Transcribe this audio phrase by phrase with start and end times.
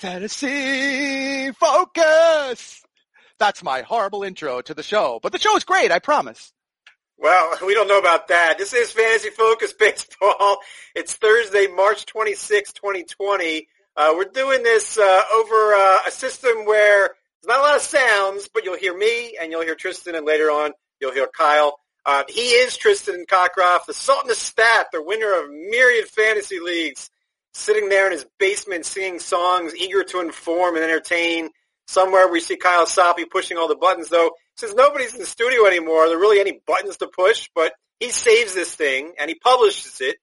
[0.00, 2.82] Fantasy Focus.
[3.38, 6.54] That's my horrible intro to the show, but the show is great, I promise.
[7.18, 8.56] Well, we don't know about that.
[8.56, 10.60] This is Fantasy Focus Baseball.
[10.94, 13.68] It's Thursday, March 26, 2020.
[13.94, 17.10] Uh, we're doing this uh, over uh, a system where
[17.42, 20.24] there's not a lot of sounds, but you'll hear me and you'll hear Tristan, and
[20.24, 21.78] later on you'll hear Kyle.
[22.06, 27.10] Uh, he is Tristan Cockcroft, the Sultan of Stat, the winner of myriad fantasy leagues,
[27.52, 31.50] sitting there in his basement singing songs, eager to inform and entertain.
[31.86, 34.30] Somewhere we see Kyle Soppe pushing all the buttons, though.
[34.56, 38.10] Since nobody's in the studio anymore, are there really any buttons to push, but he
[38.10, 40.16] saves this thing and he publishes it.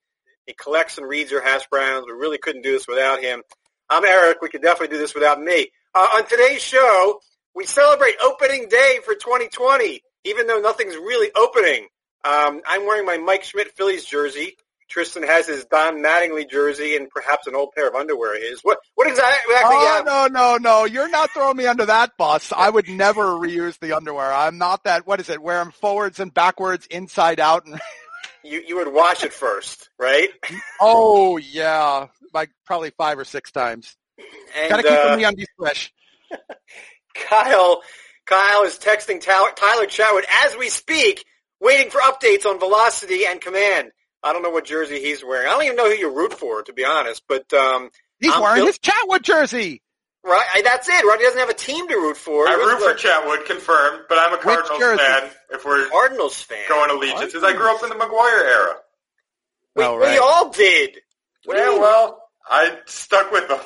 [0.46, 2.06] He collects and reads your hash browns.
[2.08, 3.44] We really couldn't do this without him.
[3.90, 4.42] I'm Eric.
[4.42, 5.72] We could definitely do this without me.
[5.94, 7.20] Uh, on today's show,
[7.54, 11.88] we celebrate opening day for 2020, even though nothing's really opening.
[12.24, 14.58] Um, I'm wearing my Mike Schmidt Phillies jersey.
[14.90, 18.62] Tristan has his Don Mattingly jersey and perhaps an old pair of underwear of his.
[18.62, 19.56] What what exactly?
[19.56, 20.86] Oh, no, no, no.
[20.86, 22.54] You're not throwing me under that bus.
[22.56, 24.32] I would never reuse the underwear.
[24.32, 27.66] I'm not that, what is it, wear them forwards and backwards, inside out.
[27.66, 27.80] And
[28.44, 30.30] you, you would wash it first, right?
[30.80, 32.08] oh, yeah.
[32.34, 33.96] Like probably five or six times.
[34.58, 35.94] And, Gotta keep uh, the undies fresh.
[37.14, 37.82] Kyle,
[38.26, 41.26] Kyle is texting Tyler, Tyler Chatwood as we speak,
[41.60, 43.92] waiting for updates on velocity and command.
[44.24, 45.48] I don't know what jersey he's wearing.
[45.48, 47.24] I don't even know who you root for, to be honest.
[47.28, 49.82] But um, he's I'm wearing his Chatwood jersey.
[50.24, 51.06] Right, that's it.
[51.06, 52.50] Right, he doesn't have a team to root for.
[52.50, 55.30] I root for Chatwood, confirmed, but I'm a Cardinals fan.
[55.52, 58.76] If we're Cardinals fan, going allegiances, I grew up in the McGwire era.
[59.76, 60.12] We, oh, right.
[60.12, 60.98] we all did.
[61.48, 63.60] yeah, well, I stuck with them.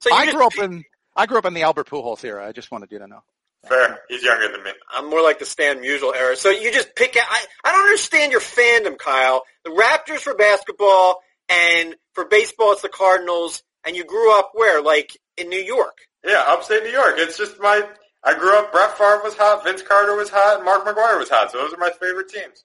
[0.00, 0.84] So I grew up in
[1.14, 2.46] I grew up in the Albert Pujols era.
[2.46, 3.22] I just wanted you to know.
[3.68, 4.00] Fair.
[4.08, 4.70] He's younger than me.
[4.92, 6.36] I'm more like the Stan Musial era.
[6.36, 7.26] So you just pick out.
[7.28, 9.42] I, I don't understand your fandom, Kyle.
[9.64, 13.62] The Raptors for basketball, and for baseball, it's the Cardinals.
[13.84, 14.82] And you grew up where?
[14.82, 15.98] Like in New York?
[16.24, 17.14] Yeah, upstate New York.
[17.18, 17.82] It's just my.
[18.24, 18.72] I grew up.
[18.72, 19.62] Brett Favre was hot.
[19.64, 20.64] Vince Carter was hot.
[20.64, 21.52] Mark McGwire was hot.
[21.52, 22.64] So those are my favorite teams.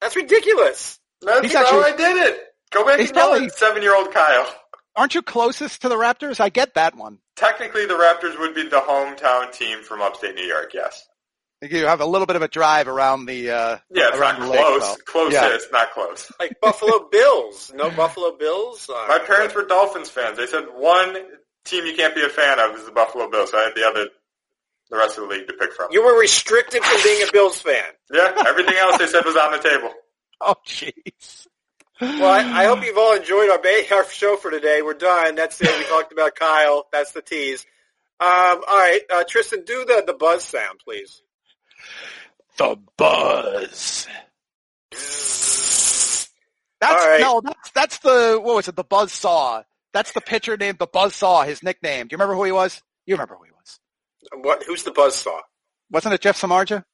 [0.00, 0.98] That's ridiculous.
[1.20, 2.40] That's he's how actually, I did it.
[2.70, 4.46] Go back and tell seven-year-old Kyle.
[4.96, 6.40] Aren't you closest to the Raptors?
[6.40, 7.18] I get that one.
[7.36, 10.72] Technically, the Raptors would be the hometown team from upstate New York.
[10.74, 11.04] Yes.
[11.62, 14.52] You have a little bit of a drive around the uh, yeah, it's around not
[14.52, 14.82] the close.
[14.90, 15.54] Lake, close, yeah.
[15.54, 16.30] it's not close.
[16.38, 18.90] Like Buffalo Bills, no Buffalo Bills.
[18.90, 20.36] Uh, My parents were Dolphins fans.
[20.36, 21.16] They said one
[21.64, 23.50] team you can't be a fan of is the Buffalo Bills.
[23.50, 24.08] So I had the other,
[24.90, 25.88] the rest of the league to pick from.
[25.90, 27.84] You were restricted from being a Bills fan.
[28.12, 29.90] Yeah, everything else they said was on the table.
[30.46, 31.46] Oh, jeez.
[32.00, 34.82] Well, I, I, hope you've all enjoyed our, ba- our show for today.
[34.82, 35.36] We're done.
[35.36, 35.78] That's it.
[35.78, 36.86] We talked about Kyle.
[36.90, 37.64] That's the tease.
[38.20, 41.22] Um, all right, uh, Tristan, do the, the buzz sound, please.
[42.56, 44.06] The buzz.
[46.80, 47.20] That's right.
[47.20, 48.76] no, that's that's the what was it?
[48.76, 49.62] The buzz saw.
[49.92, 51.42] That's the pitcher named the buzz saw.
[51.42, 52.06] His nickname.
[52.06, 52.82] Do you remember who he was?
[53.06, 53.80] You remember who he was?
[54.44, 54.62] What?
[54.64, 55.40] Who's the buzz saw?
[55.90, 56.84] Wasn't it Jeff Samardzija?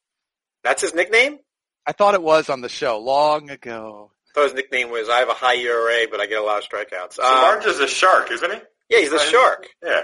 [0.63, 1.39] That's his nickname.
[1.87, 4.13] I thought it was on the show long ago.
[4.31, 6.59] I thought his nickname was I have a high ERA, but I get a lot
[6.59, 7.19] of strikeouts.
[7.19, 8.59] Samardzija's um, a shark, isn't he?
[8.89, 9.69] Yeah, he's a shark.
[9.85, 10.03] Yeah.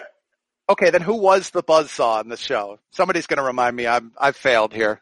[0.69, 2.81] Okay, then who was the buzzsaw in the show?
[2.91, 3.87] Somebody's going to remind me.
[3.87, 5.01] I'm I've failed here.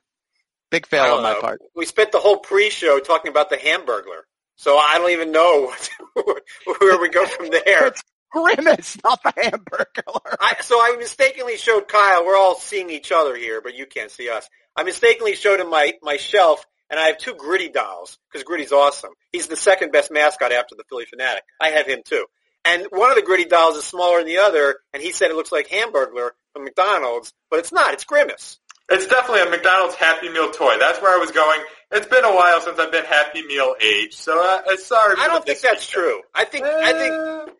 [0.71, 1.41] Big fail on my know.
[1.41, 1.61] part.
[1.75, 4.23] We spent the whole pre-show talking about the Hamburglar,
[4.57, 5.73] so I don't even know
[6.15, 7.87] where we go from there.
[7.87, 8.03] it's
[8.35, 10.37] Grimace, not the Hamburglar.
[10.41, 12.27] I, so I mistakenly showed Kyle.
[12.27, 14.49] We're all seeing each other here, but you can't see us.
[14.77, 18.73] I mistakenly showed him my my shelf, and I have two Gritty dolls because Gritty's
[18.73, 19.13] awesome.
[19.33, 21.41] He's the second best mascot after the Phillie Phanatic.
[21.61, 22.27] I have him too.
[22.65, 25.37] And one of the Gritty dolls is smaller than the other, and he said it
[25.37, 27.93] looks like Hamburglar from McDonald's, but it's not.
[27.93, 28.59] It's Grimace.
[28.91, 30.77] It's definitely a McDonald's Happy Meal toy.
[30.79, 31.61] That's where I was going.
[31.91, 35.17] It's been a while since I've been Happy Meal age, so uh, sorry.
[35.19, 36.21] I don't think that's true.
[36.35, 37.57] I think I think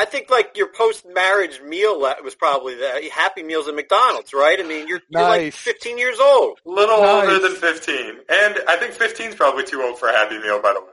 [0.00, 4.58] I think like your post-marriage meal was probably the Happy Meals at McDonald's, right?
[4.58, 5.20] I mean, you're, nice.
[5.20, 6.58] you're like 15 years old.
[6.64, 7.24] Little nice.
[7.24, 7.96] older than 15.
[8.30, 10.86] And I think 15 is probably too old for a Happy Meal, by the way.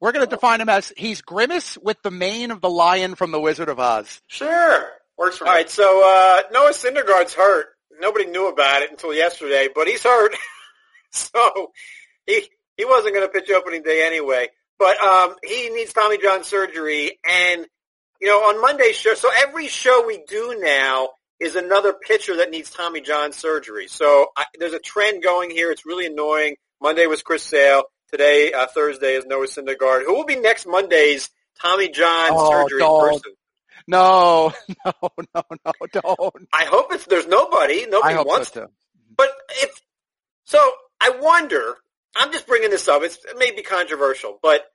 [0.00, 3.32] We're going to define him as he's Grimace with the mane of the lion from
[3.32, 4.22] The Wizard of Oz.
[4.28, 4.86] Sure.
[5.18, 5.56] Works for All me.
[5.56, 7.66] All right, so uh, Noah Syndergaard's hurt.
[8.00, 10.36] Nobody knew about it until yesterday, but he's hurt.
[11.10, 11.72] so
[12.26, 14.48] he he wasn't going to pitch opening day anyway.
[14.78, 17.66] But um, he needs Tommy John surgery, and
[18.22, 21.10] you know, on Monday's show, so every show we do now
[21.40, 23.88] is another pitcher that needs Tommy John surgery.
[23.88, 25.72] So I, there's a trend going here.
[25.72, 26.54] It's really annoying.
[26.80, 27.82] Monday was Chris Sale.
[28.12, 30.04] Today, uh, Thursday is Noah Syndergaard.
[30.04, 31.30] Who will be next Monday's
[31.60, 33.08] Tommy John oh, surgery don't.
[33.08, 33.32] person?
[33.88, 34.52] No,
[34.84, 34.92] no,
[35.34, 36.48] no, no, don't.
[36.52, 37.86] I hope it's there's nobody.
[37.88, 38.66] Nobody wants so too.
[39.16, 39.30] But
[39.62, 39.80] if
[40.44, 40.70] so,
[41.00, 41.74] I wonder.
[42.14, 43.02] I'm just bringing this up.
[43.02, 44.66] It's, it may be controversial, but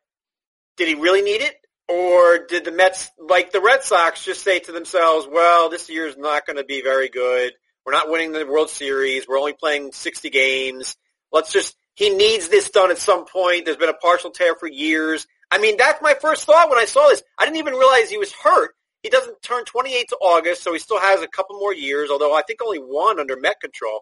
[0.76, 1.56] did he really need it?
[1.90, 6.18] Or did the Mets, like the Red Sox, just say to themselves, well, this year's
[6.18, 7.54] not going to be very good.
[7.86, 9.28] We're not winning the World Series.
[9.28, 10.98] We're only playing 60 games.
[11.32, 13.64] Let's just, he needs this done at some point.
[13.64, 15.26] There's been a partial tear for years.
[15.50, 17.24] I mean, that's my first thought when I saw this.
[17.38, 18.72] I didn't even realize he was hurt.
[19.04, 22.36] He doesn't turn 28 to August, so he still has a couple more years, although
[22.36, 24.02] I think only one under Met control.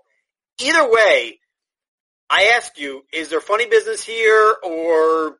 [0.59, 1.39] Either way,
[2.29, 5.37] I ask you, is there funny business here or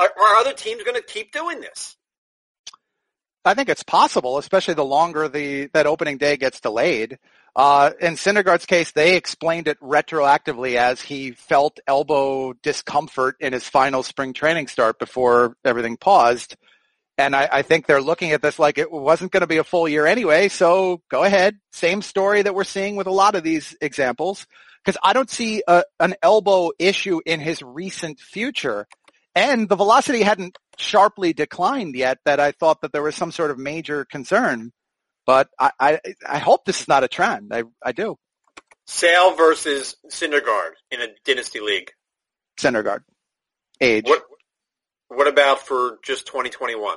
[0.00, 1.96] are, are other teams going to keep doing this?
[3.44, 7.18] I think it's possible, especially the longer the that opening day gets delayed.
[7.56, 13.68] Uh, in Syndergaard's case, they explained it retroactively as he felt elbow discomfort in his
[13.68, 16.56] final spring training start before everything paused.
[17.18, 19.64] And I, I think they're looking at this like it wasn't going to be a
[19.64, 20.48] full year anyway.
[20.48, 21.58] So go ahead.
[21.72, 24.46] Same story that we're seeing with a lot of these examples.
[24.82, 28.86] Because I don't see a, an elbow issue in his recent future.
[29.34, 33.50] And the velocity hadn't sharply declined yet that I thought that there was some sort
[33.50, 34.72] of major concern.
[35.26, 37.52] But I, I, I hope this is not a trend.
[37.54, 38.16] I, I do.
[38.86, 41.92] Sale versus Syndergaard in a dynasty league.
[42.58, 43.00] Syndergaard.
[43.80, 44.06] Age.
[44.06, 44.24] What,
[45.08, 46.96] what about for just 2021?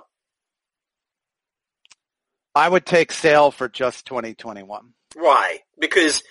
[2.55, 4.93] I would take Sale for just 2021.
[5.15, 5.59] Why?
[5.79, 6.23] Because,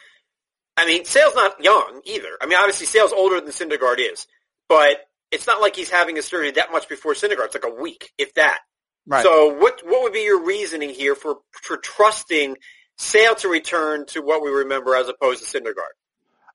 [0.76, 2.28] I mean, Sale's not young either.
[2.40, 4.26] I mean, obviously Sale's older than Syndergaard is,
[4.68, 4.98] but
[5.32, 7.46] it's not like he's having a surgery that much before Syndergaard.
[7.46, 8.60] It's like a week, if that.
[9.06, 9.24] Right.
[9.24, 12.56] So what what would be your reasoning here for for trusting
[12.98, 15.94] Sale to return to what we remember as opposed to Syndergaard?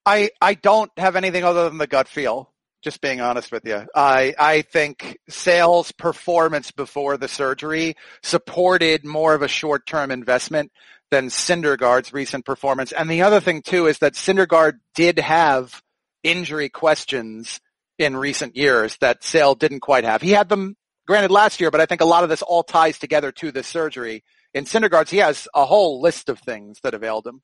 [0.06, 2.53] I, I don't have anything other than the gut feel.
[2.81, 9.33] Just being honest with you, I I think Sale's performance before the surgery supported more
[9.33, 10.71] of a short term investment
[11.09, 12.91] than Syndergaard's recent performance.
[12.91, 15.81] And the other thing too is that Syndergaard did have
[16.24, 17.59] injury questions
[17.98, 20.22] in recent years that Sale didn't quite have.
[20.22, 20.76] He had them
[21.08, 23.68] granted last year, but I think a lot of this all ties together to this
[23.68, 24.24] surgery.
[24.54, 27.42] In Syndergaard's, he has a whole list of things that availed him.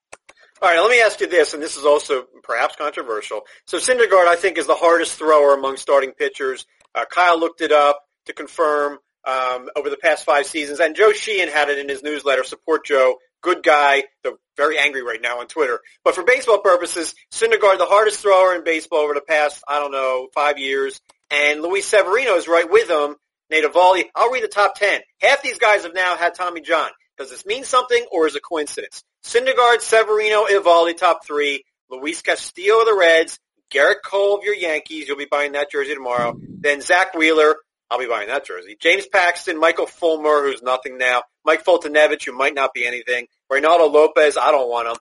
[0.62, 3.42] All right, let me ask you this, and this is also perhaps controversial.
[3.66, 6.66] So Syndergaard, I think, is the hardest thrower among starting pitchers.
[6.96, 11.12] Uh, Kyle looked it up to confirm um, over the past five seasons, and Joe
[11.12, 12.44] Sheehan had it in his newsletter.
[12.44, 14.04] Support Joe, good guy.
[14.24, 15.80] They're very angry right now on Twitter.
[16.04, 19.92] But for baseball purposes, Syndergaard, the hardest thrower in baseball over the past, I don't
[19.92, 21.00] know, five years,
[21.30, 23.16] and Luis Severino is right with him.
[23.52, 25.02] Nate I'll read the top ten.
[25.22, 26.90] Half these guys have now had Tommy John.
[27.20, 29.04] Does this mean something, or is it coincidence?
[29.24, 31.64] Syndergaard, Severino, Eovaldi, top three.
[31.90, 33.40] Luis Castillo of the Reds.
[33.72, 35.08] Gerrit Cole of your Yankees.
[35.08, 36.36] You'll be buying that jersey tomorrow.
[36.40, 37.56] Then Zack Wheeler.
[37.90, 38.76] I'll be buying that jersey.
[38.80, 41.24] James Paxton, Michael Fulmer, who's nothing now.
[41.46, 43.28] Mike Foltynewicz, who might not be anything.
[43.52, 44.96] Reynaldo Lopez, I don't want him.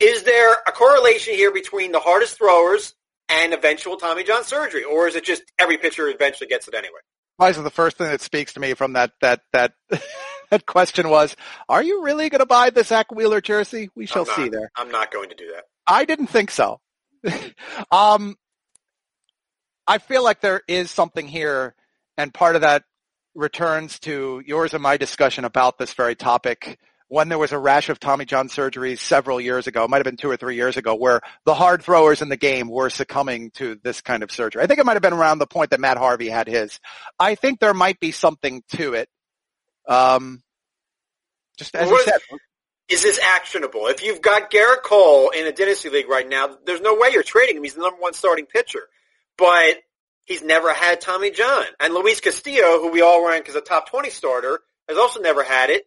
[0.00, 2.94] Is there a correlation here between the hardest throwers
[3.28, 7.00] and eventual Tommy John surgery, or is it just every pitcher eventually gets it anyway?
[7.36, 9.72] Why is the first thing that speaks to me from that that that
[10.50, 11.36] that question was,
[11.68, 14.70] "Are you really going to buy the Zack Wheeler jersey?" We shall not, see there.
[14.76, 15.64] I'm not going to do that.
[15.86, 16.80] I didn't think so.
[17.90, 18.36] um,
[19.86, 21.74] I feel like there is something here,
[22.16, 22.84] and part of that
[23.38, 27.88] returns to yours and my discussion about this very topic when there was a rash
[27.88, 30.76] of Tommy John surgeries several years ago, it might have been two or three years
[30.76, 34.62] ago, where the hard throwers in the game were succumbing to this kind of surgery.
[34.62, 36.78] I think it might have been around the point that Matt Harvey had his.
[37.18, 39.08] I think there might be something to it.
[39.88, 40.42] Um,
[41.56, 42.20] just as you said.
[42.90, 43.86] Is this actionable?
[43.86, 47.22] If you've got Gerrit Cole in a dynasty league right now, there's no way you're
[47.22, 47.62] trading him.
[47.62, 48.80] He's the number one starting pitcher.
[49.36, 49.76] But
[50.28, 51.64] he's never had Tommy John.
[51.80, 55.42] And Luis Castillo, who we all rank as a top 20 starter, has also never
[55.42, 55.84] had it.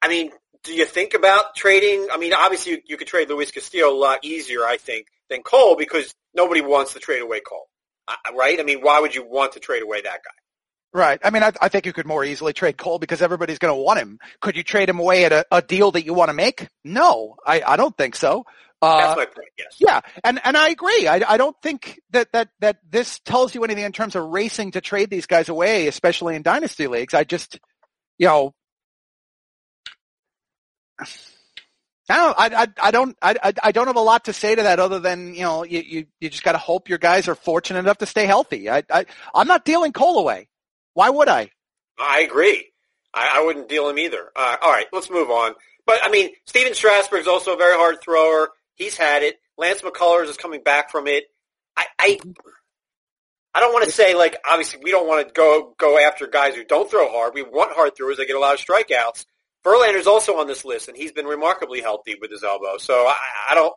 [0.00, 0.30] I mean,
[0.64, 2.08] do you think about trading?
[2.10, 5.42] I mean, obviously you, you could trade Luis Castillo a lot easier, I think, than
[5.42, 7.68] Cole because nobody wants to trade away Cole,
[8.34, 8.58] right?
[8.58, 10.30] I mean, why would you want to trade away that guy?
[10.94, 11.20] Right.
[11.22, 13.80] I mean, I, I think you could more easily trade Cole because everybody's going to
[13.80, 14.18] want him.
[14.40, 16.66] Could you trade him away at a, a deal that you want to make?
[16.82, 18.44] No, I, I don't think so.
[18.80, 19.48] Uh, That's my point.
[19.58, 19.76] Yes.
[19.78, 21.08] Yeah, and and I agree.
[21.08, 24.72] I, I don't think that that that this tells you anything in terms of racing
[24.72, 27.12] to trade these guys away, especially in dynasty leagues.
[27.12, 27.58] I just,
[28.18, 28.54] you know,
[32.10, 34.62] I don't, I, I, I don't, I, I don't have a lot to say to
[34.62, 37.34] that other than, you know, you, you, you just got to hope your guys are
[37.34, 38.70] fortunate enough to stay healthy.
[38.70, 39.04] I, I,
[39.34, 40.48] I'm not dealing Cole away.
[40.94, 41.50] Why would I?
[41.98, 42.66] I agree.
[43.12, 44.30] I, I wouldn't deal him either.
[44.34, 45.54] Uh, all right, let's move on.
[45.86, 48.48] But I mean, Steven Stephen is also a very hard thrower.
[48.78, 49.36] He's had it.
[49.56, 51.24] Lance McCullers is coming back from it.
[51.76, 52.18] I, I,
[53.54, 56.54] I don't want to say like obviously we don't want to go go after guys
[56.54, 57.34] who don't throw hard.
[57.34, 58.16] We want hard throwers.
[58.16, 59.26] They get a lot of strikeouts.
[59.64, 62.78] Verlander's also on this list, and he's been remarkably healthy with his elbow.
[62.78, 63.16] So I,
[63.50, 63.74] I don't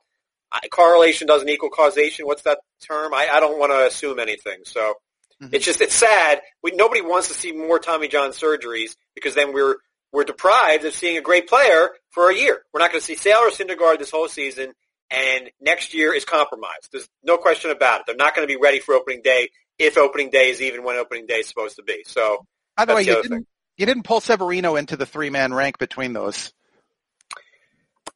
[0.51, 2.25] I, correlation doesn't equal causation.
[2.25, 3.13] What's that term?
[3.13, 4.59] I, I don't want to assume anything.
[4.65, 4.95] So
[5.41, 5.55] Mm-hmm.
[5.55, 6.41] It's just it's sad.
[6.61, 9.77] We, nobody wants to see more Tommy John surgeries because then we're
[10.13, 12.61] we're deprived of seeing a great player for a year.
[12.73, 14.73] We're not going to see Sale or Syndergaard this whole season,
[15.11, 16.89] and next year is compromised.
[16.91, 18.05] There's no question about it.
[18.07, 20.95] They're not going to be ready for opening day if opening day is even when
[20.95, 22.03] opening day is supposed to be.
[22.05, 22.45] So,
[22.77, 25.77] by the way, the you, didn't, you didn't pull Severino into the three man rank
[25.77, 26.53] between those.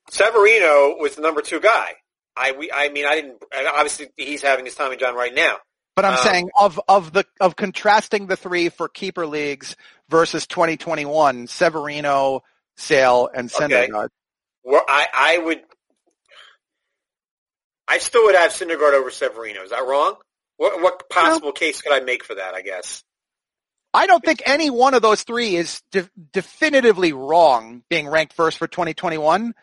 [0.10, 1.94] Severino was the number two guy.
[2.38, 5.58] I we, I mean I didn't obviously he's having his Tommy John right now.
[5.96, 9.76] But I'm um, saying of of the of contrasting the three for keeper leagues
[10.10, 12.44] versus 2021, Severino,
[12.76, 14.06] Sale, and Syndergaard.
[14.06, 14.14] Okay.
[14.64, 15.64] Well, I I would
[17.88, 19.64] I still would have Syndergaard over Severino.
[19.64, 20.16] Is that wrong?
[20.58, 21.54] What what possible no.
[21.54, 22.54] case could I make for that?
[22.54, 23.04] I guess.
[23.94, 28.58] I don't think any one of those three is de- definitively wrong being ranked first
[28.58, 29.54] for 2021.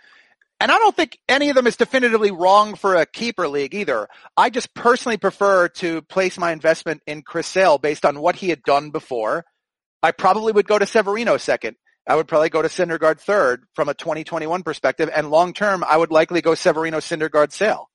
[0.58, 4.08] And I don't think any of them is definitively wrong for a keeper league either.
[4.36, 8.48] I just personally prefer to place my investment in Chris Sale based on what he
[8.48, 9.44] had done before.
[10.02, 11.76] I probably would go to Severino second.
[12.08, 15.10] I would probably go to Syndergaard third from a 2021 perspective.
[15.14, 17.88] And long term, I would likely go Severino, Syndergaard, Sale.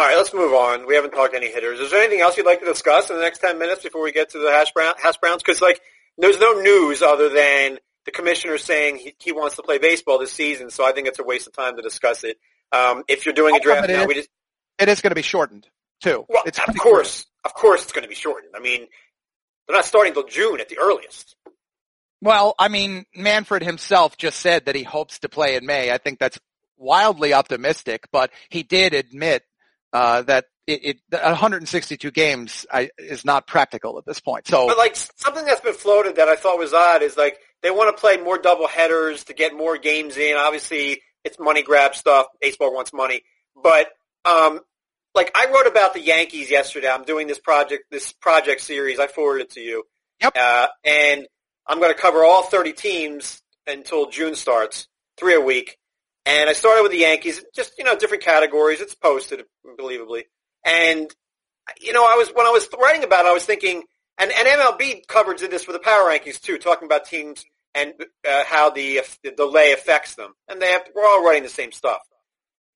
[0.00, 0.86] All right, let's move on.
[0.86, 1.78] We haven't talked any hitters.
[1.78, 4.12] Is there anything else you'd like to discuss in the next 10 minutes before we
[4.12, 5.42] get to the hash, brown, hash browns?
[5.42, 5.78] Because, like,
[6.16, 10.32] there's no news other than– the commissioner saying he, he, wants to play baseball this
[10.32, 12.38] season, so I think it's a waste of time to discuss it.
[12.72, 14.28] Um, if you're doing a draft now, we just
[14.78, 15.66] it is going to be shortened
[16.00, 16.24] too.
[16.28, 18.54] Well, it's of course, of course, it's going to be shortened.
[18.56, 18.86] I mean,
[19.66, 21.36] they're not starting till June at the earliest.
[22.22, 25.90] Well, I mean, Manfred himself just said that he hopes to play in May.
[25.90, 26.38] I think that's
[26.76, 29.42] wildly optimistic, but he did admit
[29.92, 34.46] uh, that it, it 162 games I, is not practical at this point.
[34.46, 37.70] So, but like something that's been floated that I thought was odd is like they
[37.70, 40.36] want to play more double headers to get more games in.
[40.36, 42.26] Obviously, it's money grab stuff.
[42.40, 43.22] Baseball wants money,
[43.60, 43.88] but
[44.24, 44.60] um,
[45.14, 46.88] like I wrote about the Yankees yesterday.
[46.88, 48.98] I'm doing this project, this project series.
[48.98, 49.84] I forwarded it to you.
[50.22, 50.36] Yep.
[50.38, 51.26] Uh, and
[51.66, 55.78] I'm going to cover all 30 teams until June starts, three a week.
[56.30, 58.80] And I started with the Yankees, just you know, different categories.
[58.80, 60.22] It's posted, believably.
[60.64, 61.12] And
[61.80, 63.82] you know, I was when I was writing about it, I was thinking
[64.20, 67.44] and, and MLB coverage did this for the power rankings too, talking about teams
[67.74, 67.94] and
[68.28, 70.34] uh, how the, the delay affects them.
[70.46, 72.00] And they have, we're all writing the same stuff.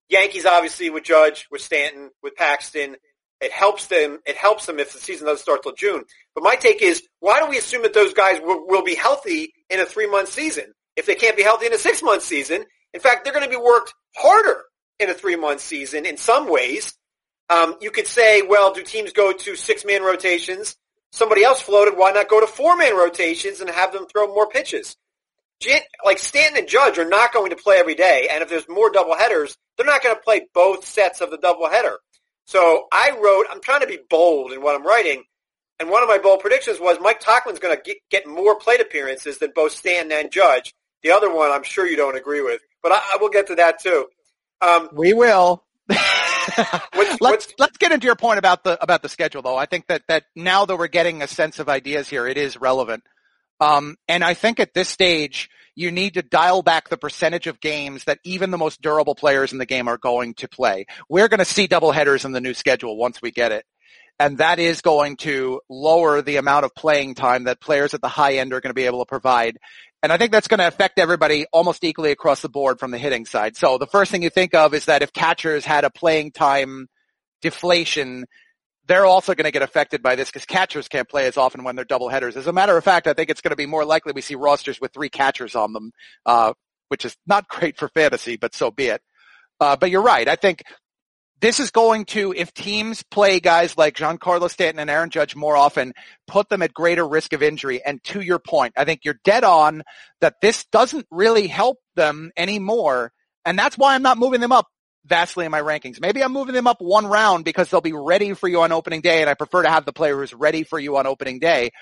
[0.08, 2.96] Yankees obviously with Judge, with Stanton, with Paxton.
[3.42, 4.20] It helps them.
[4.26, 6.04] It helps them if the season doesn't start till June.
[6.34, 9.52] But my take is, why do we assume that those guys will, will be healthy
[9.68, 12.64] in a three month season if they can't be healthy in a six month season?
[12.94, 14.62] In fact, they're going to be worked harder
[14.98, 16.94] in a three month season in some ways.
[17.50, 20.76] Um, you could say, well, do teams go to six man rotations?
[21.14, 24.96] somebody else floated, why not go to four-man rotations and have them throw more pitches?
[26.04, 28.90] Like Stanton and Judge are not going to play every day, and if there's more
[28.90, 31.96] double headers, they're not going to play both sets of the double header.
[32.46, 35.22] So I wrote, I'm trying to be bold in what I'm writing,
[35.80, 39.38] and one of my bold predictions was Mike Tauchman's going to get, more plate appearances
[39.38, 40.74] than both Stanton and Judge.
[41.02, 43.56] The other one, I'm sure you don't agree with, but I, I will get to
[43.56, 44.06] that too.
[44.60, 45.64] Um, we will.
[46.94, 49.56] what's, let's let's get into your point about the about the schedule though.
[49.56, 52.56] I think that that now that we're getting a sense of ideas here, it is
[52.56, 53.02] relevant.
[53.60, 57.60] Um, and I think at this stage, you need to dial back the percentage of
[57.60, 60.86] games that even the most durable players in the game are going to play.
[61.08, 63.64] We're going to see double headers in the new schedule once we get it.
[64.18, 68.08] And that is going to lower the amount of playing time that players at the
[68.08, 69.58] high end are going to be able to provide.
[70.02, 72.98] And I think that's going to affect everybody almost equally across the board from the
[72.98, 73.56] hitting side.
[73.56, 76.88] So the first thing you think of is that if catchers had a playing time
[77.42, 78.26] deflation,
[78.86, 81.74] they're also going to get affected by this because catchers can't play as often when
[81.74, 82.36] they're double headers.
[82.36, 84.34] As a matter of fact, I think it's going to be more likely we see
[84.34, 85.90] rosters with three catchers on them,
[86.26, 86.52] uh,
[86.88, 89.02] which is not great for fantasy, but so be it.
[89.58, 90.28] Uh, but you're right.
[90.28, 90.62] I think
[91.44, 95.58] this is going to, if teams play guys like Giancarlo Stanton and Aaron Judge more
[95.58, 95.92] often,
[96.26, 97.84] put them at greater risk of injury.
[97.84, 99.82] And to your point, I think you're dead on
[100.22, 103.12] that this doesn't really help them anymore.
[103.44, 104.68] And that's why I'm not moving them up
[105.04, 106.00] vastly in my rankings.
[106.00, 109.02] Maybe I'm moving them up one round because they'll be ready for you on opening
[109.02, 111.72] day and I prefer to have the player who's ready for you on opening day.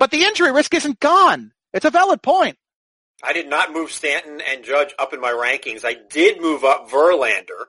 [0.00, 1.52] But the injury risk isn't gone.
[1.72, 2.56] It's a valid point.
[3.22, 5.84] I did not move Stanton and Judge up in my rankings.
[5.84, 7.66] I did move up Verlander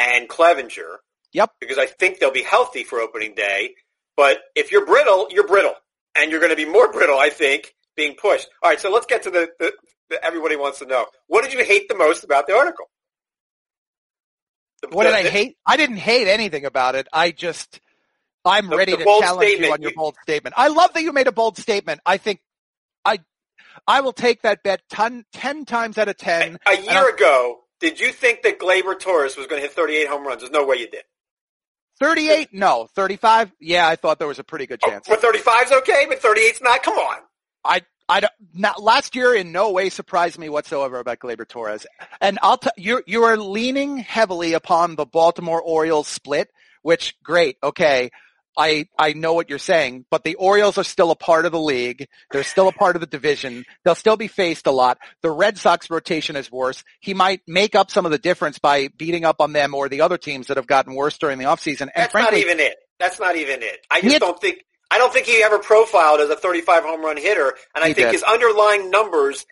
[0.00, 0.96] and Clevinger.
[1.32, 1.50] Yep.
[1.60, 3.74] Because I think they'll be healthy for opening day.
[4.16, 5.74] But if you're brittle, you're brittle.
[6.16, 8.48] And you're going to be more brittle, I think, being pushed.
[8.62, 9.72] All right, so let's get to the, the,
[10.08, 11.06] the everybody wants to know.
[11.28, 12.86] What did you hate the most about the article?
[14.82, 15.56] The, what did I hate?
[15.66, 17.06] I didn't hate anything about it.
[17.12, 17.80] I just,
[18.44, 19.66] I'm ready to challenge statement.
[19.66, 20.54] you on your bold statement.
[20.56, 22.00] I love that you made a bold statement.
[22.06, 22.40] I think
[23.04, 23.18] I,
[23.86, 26.58] I will take that bet ton, 10 times out of 10.
[26.66, 30.08] A, a year ago, did you think that Gleyber Torres was going to hit 38
[30.08, 30.42] home runs?
[30.42, 31.02] There's no way you did.
[31.98, 32.52] 38?
[32.52, 32.88] No.
[32.94, 33.52] 35?
[33.60, 35.06] Yeah, I thought there was a pretty good chance.
[35.08, 36.82] Oh, but 35's okay, but 38's not.
[36.82, 37.18] Come on.
[37.64, 41.86] I I don't, not, last year in no way surprised me whatsoever about Gleyber Torres.
[42.20, 46.50] And I'll tell you, you are leaning heavily upon the Baltimore Orioles split,
[46.82, 47.56] which great.
[47.62, 48.10] Okay.
[48.56, 51.60] I, I know what you're saying, but the Orioles are still a part of the
[51.60, 52.06] league.
[52.30, 53.64] They're still a part of the division.
[53.84, 54.98] They'll still be faced a lot.
[55.22, 56.82] The Red Sox rotation is worse.
[57.00, 60.00] He might make up some of the difference by beating up on them or the
[60.00, 61.82] other teams that have gotten worse during the offseason.
[61.82, 62.76] And That's frankly, not even it.
[62.98, 63.78] That's not even it.
[63.90, 64.58] I just don't think
[64.90, 68.08] I don't think he ever profiled as a 35 home run hitter, and I think
[68.08, 68.12] did.
[68.12, 69.46] his underlying numbers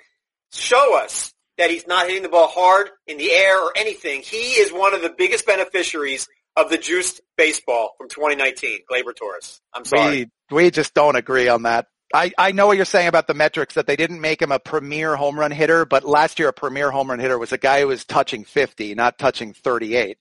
[0.53, 4.23] show us that he's not hitting the ball hard in the air or anything.
[4.23, 6.29] He is one of the biggest beneficiaries
[6.59, 9.61] of the juiced baseball from 2019, Gleyber Torres.
[9.73, 10.31] I'm sorry.
[10.51, 11.87] We we just don't agree on that.
[12.15, 14.59] I, I know what you're saying about the metrics that they didn't make him a
[14.59, 17.81] premier home run hitter, but last year a premier home run hitter was a guy
[17.81, 20.17] who was touching 50, not touching 38.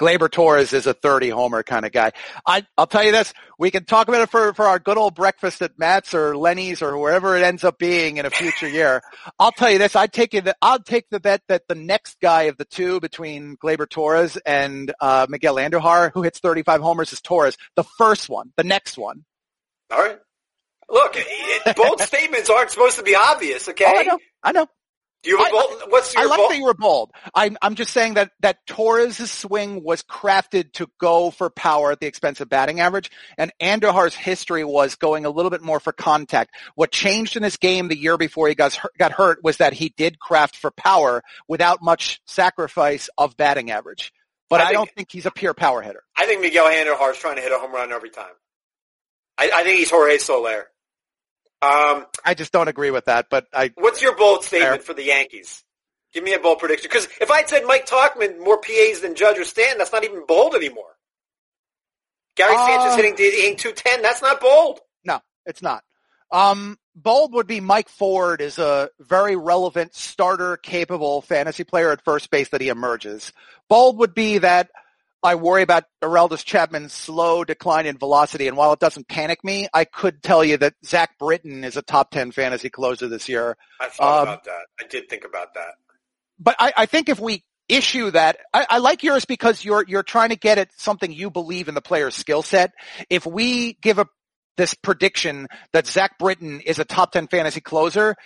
[0.00, 2.12] Gleyber Torres is a 30 homer kind of guy.
[2.46, 5.14] I, I'll tell you this, we can talk about it for, for our good old
[5.14, 9.02] breakfast at Matt's or Lenny's or wherever it ends up being in a future year.
[9.38, 12.42] I'll tell you this, I'd take the, I'll take the bet that the next guy
[12.44, 17.20] of the two between Gleyber Torres and, uh, Miguel Andujar, who hits 35 homers is
[17.20, 17.56] Torres.
[17.76, 19.24] The first one, the next one.
[19.90, 20.18] All right.
[20.88, 23.84] Look, it, bold statements aren't supposed to be obvious, okay?
[23.86, 24.18] Oh, I know.
[24.42, 24.66] I know.
[25.24, 26.50] You have a I- bold, what's your I like bold?
[26.50, 27.12] that you were bold.
[27.34, 32.00] I'm, I'm just saying that, that Torres' swing was crafted to go for power at
[32.00, 35.92] the expense of batting average, and Andujar's history was going a little bit more for
[35.92, 36.54] contact.
[36.74, 39.72] What changed in his game the year before he got, hurt- got hurt was that
[39.72, 44.12] he did craft for power without much sacrifice of batting average.
[44.50, 46.02] But I I, don't think he's a pure power hitter.
[46.16, 48.32] I think Miguel Andujar is trying to hit a home run every time.
[49.38, 50.66] I, I think he's Jorge Soler.
[51.62, 55.04] Um, I just don't agree with that, but I, what's your bold statement for the
[55.04, 55.62] Yankees?
[56.12, 56.88] Give me a bold prediction.
[56.90, 60.26] Because if I said Mike Tauchman more PAs than Judge or Stanton, that's not even
[60.26, 60.96] bold anymore.
[62.36, 64.80] Gary Uh, Sanchez hitting, hitting 210, that's not bold.
[65.04, 65.84] No, it's not.
[66.32, 72.04] Um, bold would be Mike Ford is a very relevant starter capable fantasy player at
[72.04, 73.32] first base that he emerges.
[73.68, 74.70] Bold would be that
[75.22, 79.68] I worry about Aroldis Chapman's slow decline in velocity, and while it doesn't panic me,
[79.72, 83.56] I could tell you that Zach Britton is a top 10 fantasy closer this year.
[83.80, 84.66] I thought Um, about that.
[84.80, 85.74] I did think about that.
[86.38, 90.02] But I, I think if we issue that, I, I like yours because you're you're
[90.02, 92.72] trying to get at something you believe in the player's skill set.
[93.08, 94.06] If we give a
[94.56, 98.16] this prediction that Zach Britton is a top ten fantasy closer,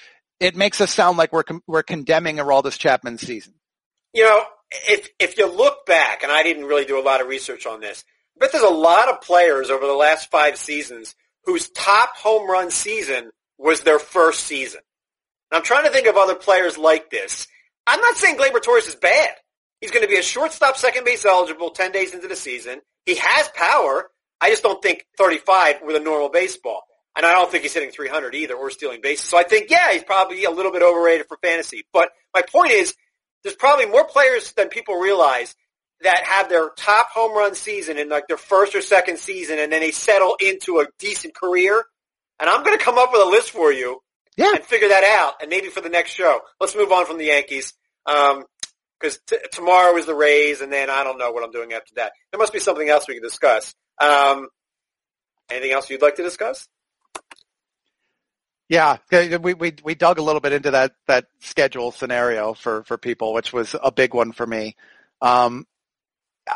[0.40, 3.54] it makes us sound like we're con- we're condemning Aroldis Chapman's season.
[4.14, 7.28] You know, if if you look back, and I didn't really do a lot of
[7.28, 8.04] research on this,
[8.38, 12.70] but there's a lot of players over the last five seasons whose top home run
[12.70, 14.80] season was their first season.
[15.50, 17.46] And I'm trying to think of other players like this.
[17.86, 19.30] I'm not saying Gleyber Torres is bad.
[19.80, 22.80] He's going to be a shortstop, second base eligible 10 days into the season.
[23.04, 24.10] He has power.
[24.40, 26.82] I just don't think 35 with a normal baseball.
[27.16, 29.26] And I don't think he's hitting 300 either or stealing bases.
[29.26, 31.86] So I think, yeah, he's probably a little bit overrated for fantasy.
[31.92, 32.94] But my point is,
[33.46, 35.54] there's probably more players than people realize
[36.02, 39.70] that have their top home run season in like their first or second season and
[39.72, 41.84] then they settle into a decent career.
[42.40, 44.00] And I'm going to come up with a list for you
[44.36, 44.52] Yeah.
[44.56, 46.40] and figure that out and maybe for the next show.
[46.60, 47.72] Let's move on from the Yankees.
[48.04, 48.42] Um,
[49.00, 51.94] cause t- tomorrow is the Rays and then I don't know what I'm doing after
[51.94, 52.12] that.
[52.32, 53.74] There must be something else we can discuss.
[53.98, 54.48] Um,
[55.50, 56.66] anything else you'd like to discuss?
[58.68, 62.98] Yeah, we, we we dug a little bit into that that schedule scenario for for
[62.98, 64.74] people, which was a big one for me.
[65.22, 65.66] Um,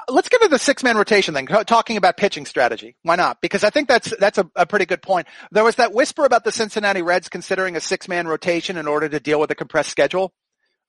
[0.09, 1.47] let's get to the six man rotation thing.
[1.47, 3.41] Talking about pitching strategy, why not?
[3.41, 5.29] Because I think that's that's a, a pretty good point.
[5.53, 9.09] There was that whisper about the Cincinnati Reds considering a six man rotation in order
[9.09, 10.33] to deal with a compressed schedule.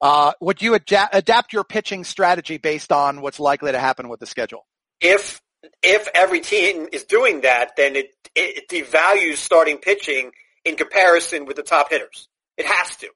[0.02, 4.26] Uh, would you adapt your pitching strategy based on what's likely to happen with the
[4.26, 4.66] schedule?
[5.00, 5.40] If
[5.84, 10.32] if every team is doing that, then it, it devalues starting pitching
[10.66, 12.28] in comparison with the top hitters.
[12.58, 13.10] It has to.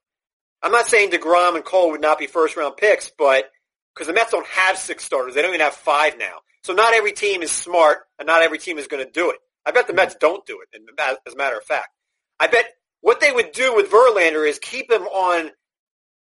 [0.62, 3.46] I'm not saying DeGrom and Cole would not be first round picks, but
[3.94, 6.38] because the Mets don't have six starters, they don't even have five now.
[6.64, 9.38] So not every team is smart, and not every team is going to do it.
[9.66, 10.76] I bet the Mets don't do it.
[10.76, 10.90] and
[11.28, 11.90] As a matter of fact,
[12.40, 12.66] I bet
[13.02, 15.52] what they would do with Verlander is keep him on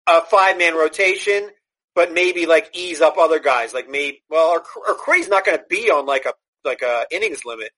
[0.07, 1.49] a five man rotation,
[1.95, 3.73] but maybe like ease up other guys.
[3.73, 6.33] Like maybe well, or, or Cray's not going to be on like a
[6.65, 7.71] like a innings limit.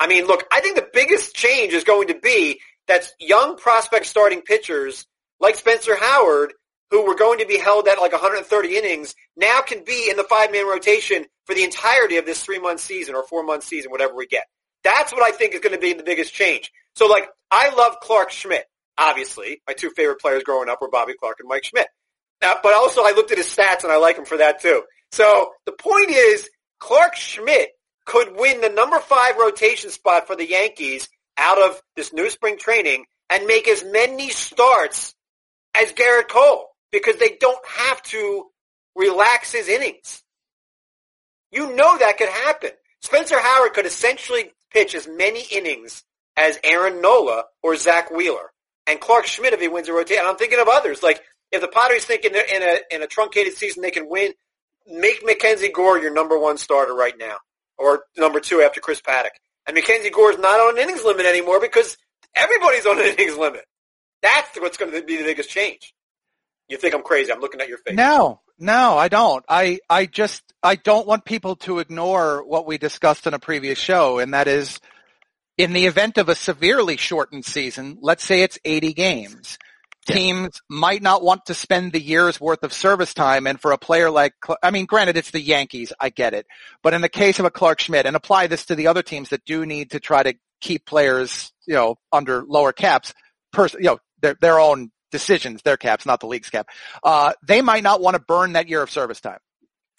[0.00, 4.06] I mean, look, I think the biggest change is going to be that young prospect
[4.06, 5.06] starting pitchers
[5.38, 6.54] like Spencer Howard,
[6.90, 10.24] who were going to be held at like 130 innings, now can be in the
[10.24, 14.44] five-man rotation for the entirety of this three-month season or four-month season, whatever we get.
[14.82, 16.72] That's what I think is going to be the biggest change.
[16.94, 18.64] So, like, I love Clarke Schmidt.
[18.98, 21.88] Obviously, my two favorite players growing up were Bobby Clarke and Mike Schmidt.
[22.42, 24.82] Now, but also, I looked at his stats and I like him for that too.
[25.12, 27.68] So the point is, Clarke Schmidt
[28.10, 32.58] could win the number five rotation spot for the Yankees out of this new spring
[32.58, 35.14] training and make as many starts
[35.76, 38.46] as Gerrit Cole because they don't have to
[38.96, 40.24] relax his innings.
[41.52, 42.70] You know that could happen.
[43.00, 46.02] Spencer Howard could essentially pitch as many innings
[46.36, 48.50] as Aaron Nola or Zack Wheeler.
[48.88, 50.24] And Clarke Schmidt if he wins a rotation.
[50.26, 51.00] I'm thinking of others.
[51.00, 54.32] Like if the Padres think in in a, in a truncated season they can win,
[54.88, 57.36] make MacKenzie Gore your number one starter right now.
[57.80, 59.30] Or number two after Chris Paddack.
[59.66, 61.96] And MacKenzie Gore is not on an innings limit anymore because
[62.36, 63.64] everybody's on an innings limit.
[64.22, 65.94] That's what's going to be the biggest change.
[66.68, 67.32] You think I'm crazy.
[67.32, 67.96] I'm looking at your face.
[67.96, 69.44] No, no, I don't.
[69.48, 73.78] I, I just, I don't want people to ignore what we discussed in a previous
[73.78, 74.78] show, and that is
[75.56, 79.58] in the event of a severely shortened season, let's say it's 80 games,
[80.06, 83.46] teams might not want to spend the year's worth of service time.
[83.46, 85.92] And for a player like, I mean, granted, it's the Yankees.
[86.00, 86.46] I get it.
[86.82, 89.30] But in the case of a Clarke Schmidt, and apply this to the other teams
[89.30, 93.14] that do need to try to keep players, you know, under lower caps,
[93.52, 96.68] pers- you know, their, their own decisions, their caps, not the league's cap,
[97.02, 99.38] uh, they might not want to burn that year of service time.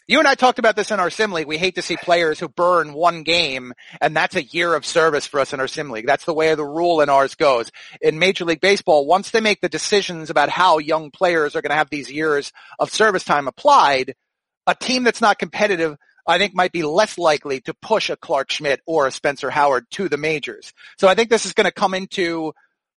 [0.07, 1.47] You and I talked about this in our sim league.
[1.47, 5.27] We hate to see players who burn one game, and that's a year of service
[5.27, 6.07] for us in our sim league.
[6.07, 7.71] That's the way the rule in ours goes.
[8.01, 11.69] In Major League Baseball, once they make the decisions about how young players are going
[11.69, 14.15] to have these years of service time applied,
[14.67, 18.51] a team that's not competitive I think might be less likely to push a Clarke
[18.51, 20.73] Schmidt or a Spencer Howard to the majors.
[20.97, 22.53] So I think this is going to come into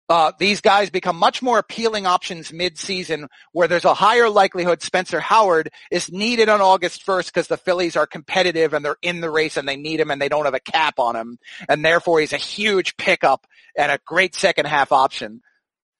[0.08, 5.18] uh, these guys become much more appealing options mid-season where there's a higher likelihood Spencer
[5.18, 9.30] Howard is needed on August 1st because the Phillies are competitive and they're in the
[9.30, 11.38] race and they need him and they don't have a cap on him.
[11.68, 13.46] And therefore he's a huge pickup
[13.78, 15.40] and a great second half option.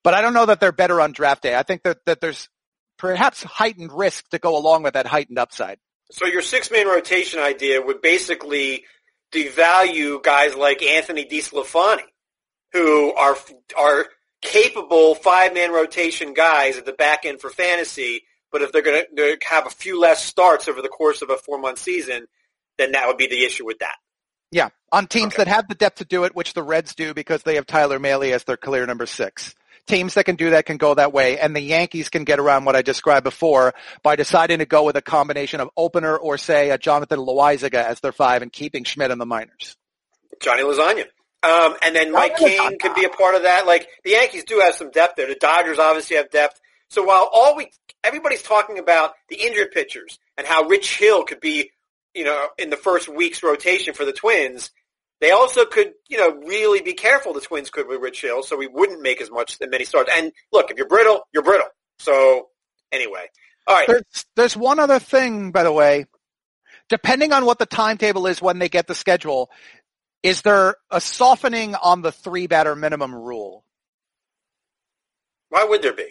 [0.02, 1.56] But I don't know that they're better on draft day.
[1.56, 2.50] I think that, that there's
[2.98, 5.78] perhaps heightened risk to go along with that heightened upside.
[6.10, 8.84] So your six-man rotation idea would basically
[9.32, 12.02] devalue guys like Anthony DeSclafani
[12.74, 13.36] who are
[13.78, 14.06] are
[14.42, 18.24] capable five man rotation guys at the back end for fantasy.
[18.52, 21.36] But if they're going to have a few less starts over the course of a
[21.36, 22.26] four month season,
[22.76, 23.96] then that would be the issue with that.
[24.50, 25.44] Yeah, on teams okay.
[25.44, 27.98] that have the depth to do it, which the Reds do because they have Tyler
[27.98, 29.54] Mahle as their clear number six.
[29.86, 32.64] Teams that can do that can go that way, and the Yankees can get around
[32.64, 36.70] what I described before by deciding to go with a combination of opener or say
[36.70, 39.76] a Jonathan Loaisiga as their five and keeping Schmidt in the minors.
[40.40, 41.06] Johnny Lasagna.
[41.44, 43.66] Um, and then Mike King could be a part of that.
[43.66, 45.26] Like the Yankees do have some depth there.
[45.26, 46.58] The Dodgers obviously have depth.
[46.88, 47.70] So while all we
[48.02, 51.70] everybody's talking about the injured pitchers and how Rich Hill could be,
[52.14, 54.70] you know, in the first week's rotation for the Twins,
[55.20, 57.34] they also could, you know, really be careful.
[57.34, 60.10] The Twins could with Rich Hill, so we wouldn't make as much as many starts.
[60.14, 61.68] And look, if you're brittle, you're brittle.
[61.98, 62.48] So
[62.90, 63.26] anyway,
[63.66, 63.86] all right.
[63.86, 66.06] There's, there's one other thing, by the way.
[66.90, 69.50] Depending on what the timetable is when they get the schedule,
[70.24, 73.62] is there a softening on the three batter minimum rule?
[75.50, 76.08] Why would there be?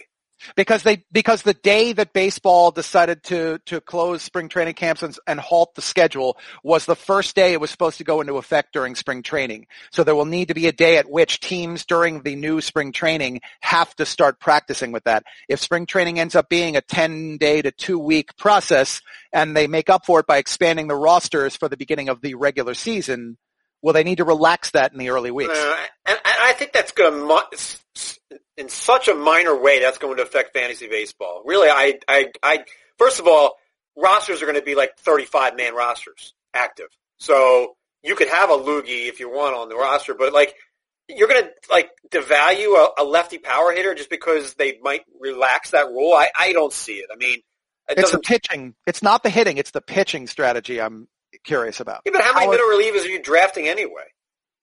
[0.56, 5.18] Because they because the day that baseball decided to to close spring training camps and,
[5.26, 8.74] and halt the schedule was the first day it was supposed to go into effect
[8.74, 9.68] during spring training.
[9.92, 12.92] So there will need to be a day at which teams during the new spring
[12.92, 15.24] training have to start practicing with that.
[15.48, 19.68] If spring training ends up being a 10 day to 2 week process and they
[19.68, 23.38] make up for it by expanding the rosters for the beginning of the regular season,
[23.84, 25.60] Will they need to relax that in the early weeks?
[25.60, 28.20] Uh, and, and, I think that's going to,
[28.58, 31.44] in such a minor way, that's going to affect fantasy baseball.
[31.46, 32.64] Really, I, I, I
[32.98, 33.58] first of all,
[33.98, 36.88] rosters are going to be like 35 man rosters active.
[37.18, 40.56] So you could have a loogie if you want on the roster, but like
[41.10, 45.72] you're going to like devalue a, a, lefty power hitter just because they might relax
[45.72, 46.14] that rule.
[46.14, 47.10] I, I don't see it.
[47.12, 47.40] I mean,
[47.90, 48.76] it it's the pitching.
[48.88, 49.58] It's not the hitting.
[49.58, 50.80] It's the pitching strategy.
[50.80, 51.10] I'm
[51.44, 52.02] curious about.
[52.06, 54.04] Yeah, but how many how middle it, relievers are you drafting anyway?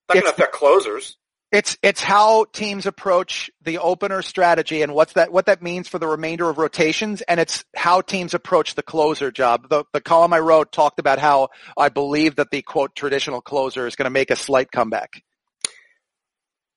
[0.08, 1.16] Not going to affect closers.
[1.52, 5.98] It's it's how teams approach the opener strategy and what's that what that means for
[5.98, 9.68] the remainder of rotations, and it's how teams approach the closer job.
[9.68, 13.88] The the column I wrote talked about how I believe that the quote traditional closer
[13.88, 15.22] is going to make a slight comeback.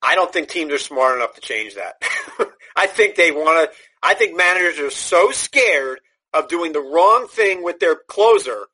[0.02, 1.94] I don't think teams are smart enough to change that.
[2.76, 3.76] I think they want to.
[4.02, 6.00] I think managers are so scared
[6.32, 8.66] of doing the wrong thing with their closer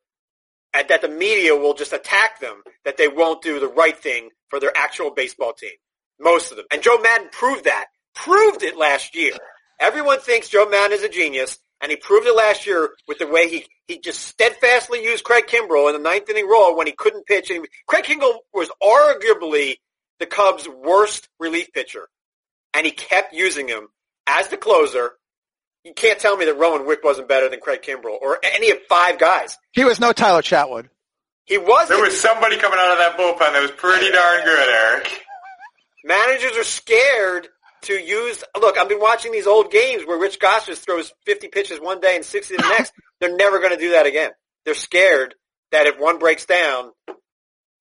[0.73, 4.31] and that the media will just attack them that they won't do the right thing
[4.49, 5.71] for their actual baseball team.
[6.19, 6.67] Most of them.
[6.71, 7.87] And Joe Maddon proved that.
[8.15, 9.33] Proved it last year.
[9.79, 13.27] Everyone thinks Joe Maddon is a genius, and he proved it last year with the
[13.27, 16.93] way he, he just steadfastly used Craig Kimbrel in the ninth inning role when he
[16.93, 17.51] couldn't pitch.
[17.51, 19.77] And Craig Kimbrel was arguably
[20.19, 22.09] the Cubs' worst relief pitcher,
[22.75, 23.89] and he kept using him
[24.27, 25.13] as the closer
[25.85, 28.79] you can't tell me that Rowan Wick wasn't better than Craig Kimbrel or any of
[28.89, 29.57] five guys.
[29.73, 30.89] He was no Tyler Chatwood.
[31.45, 31.89] He was.
[31.89, 35.21] There was somebody coming out of that bullpen that was pretty darn good, Eric.
[36.05, 37.49] Managers are scared
[37.83, 38.45] to use.
[38.61, 42.17] Look, I've been watching these old games where Rich Gossage throws 50 pitches one day
[42.17, 42.93] and 60 the next.
[43.21, 44.31] They're never going to do that again.
[44.65, 45.35] They're scared
[45.73, 46.91] that if one breaks down,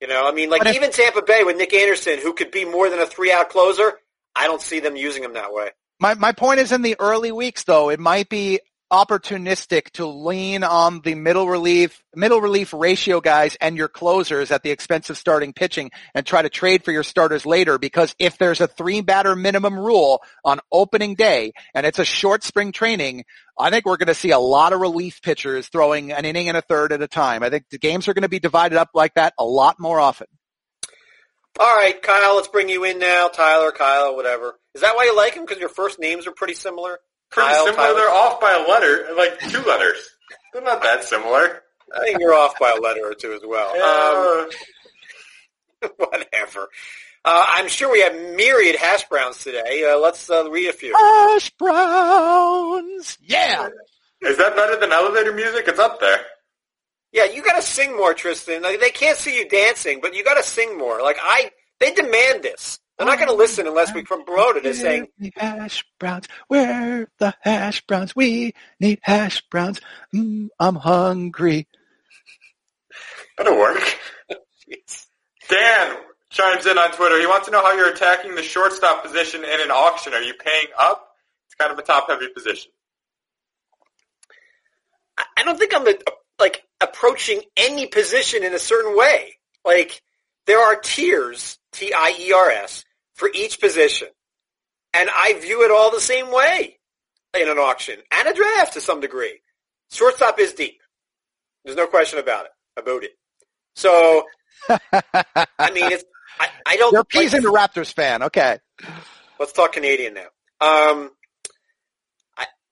[0.01, 2.65] you know, I mean, like if- even Tampa Bay with Nick Anderson, who could be
[2.65, 3.93] more than a three-out closer,
[4.35, 5.69] I don't see them using him that way.
[5.99, 8.59] My my point is in the early weeks though, it might be
[8.91, 14.63] opportunistic to lean on the middle relief middle relief ratio guys and your closers at
[14.63, 18.39] the expense of starting pitching and try to trade for your starters later because if
[18.39, 23.25] there's a three batter minimum rule on opening day and it's a short spring training,
[23.59, 26.57] I think we're going to see a lot of relief pitchers throwing an inning and
[26.57, 27.43] a third at a time.
[27.43, 29.99] I think the games are going to be divided up like that a lot more
[29.99, 30.27] often.
[31.59, 33.27] All right, Kyle, let's bring you in now.
[33.27, 34.57] Tyler, Kyle, whatever.
[34.75, 35.43] Is that why you like him?
[35.45, 36.99] Because your first names are pretty similar?
[37.31, 37.83] Pretty Kyle, similar.
[37.83, 37.95] Tyler?
[37.95, 39.97] They're off by a letter, like two letters.
[40.53, 41.61] They're not that similar.
[41.93, 43.69] I think you're off by a letter or two as well.
[43.71, 44.49] Um,
[45.83, 46.69] Uh, whatever.
[47.25, 49.89] Uh, I'm sure we have myriad hash browns today.
[49.91, 50.93] Uh, let's uh, read a few.
[50.95, 53.17] Hash browns.
[53.21, 53.67] Yeah.
[54.21, 55.65] is that better than elevator music?
[55.67, 56.21] It's up there.
[57.11, 58.61] Yeah, you got to sing more, Tristan.
[58.61, 61.01] Like, they can't see you dancing, but you got to sing more.
[61.01, 62.79] Like I, they demand this.
[62.97, 66.27] They're not going to listen unless we promote it as saying, Where the hash browns.
[66.49, 68.13] Where the hash browns?
[68.15, 69.79] We need hash browns.
[70.13, 71.67] Mm, I'm hungry.
[73.37, 73.81] That'll work.
[75.49, 75.95] Dan
[76.29, 77.19] chimes in on Twitter.
[77.19, 80.13] He wants to know how you're attacking the shortstop position in an auction.
[80.13, 81.07] Are you paying up?
[81.47, 82.71] It's kind of a top-heavy position.
[85.17, 85.93] I- I don't think I'm uh,
[86.37, 89.35] like approaching any position in a certain way.
[89.65, 90.01] Like
[90.47, 92.83] there are tiers, T I E R S,
[93.15, 94.07] for each position,
[94.93, 96.77] and I view it all the same way
[97.39, 99.39] in an auction and a draft to some degree.
[99.91, 100.79] Shortstop is deep.
[101.65, 102.51] There's no question about it.
[102.77, 103.11] About it.
[103.75, 104.23] So
[104.69, 106.03] I mean, it's
[106.39, 106.91] I, I don't.
[106.93, 108.23] You're a peas like- into Raptors fan.
[108.23, 108.59] Okay.
[109.39, 110.27] Let's talk Canadian now.
[110.61, 111.11] Um,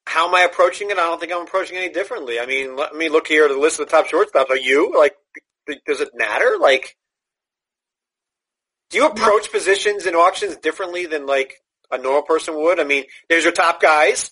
[0.07, 0.97] how am I approaching it?
[0.97, 2.39] I don't think I'm approaching it any differently.
[2.39, 4.49] I mean, let me look here at the list of the top shortstops.
[4.49, 5.15] Are you like?
[5.85, 6.55] Does it matter?
[6.59, 6.95] Like,
[8.89, 11.55] do you approach positions in auctions differently than like
[11.91, 12.79] a normal person would?
[12.79, 14.31] I mean, there's your top guys.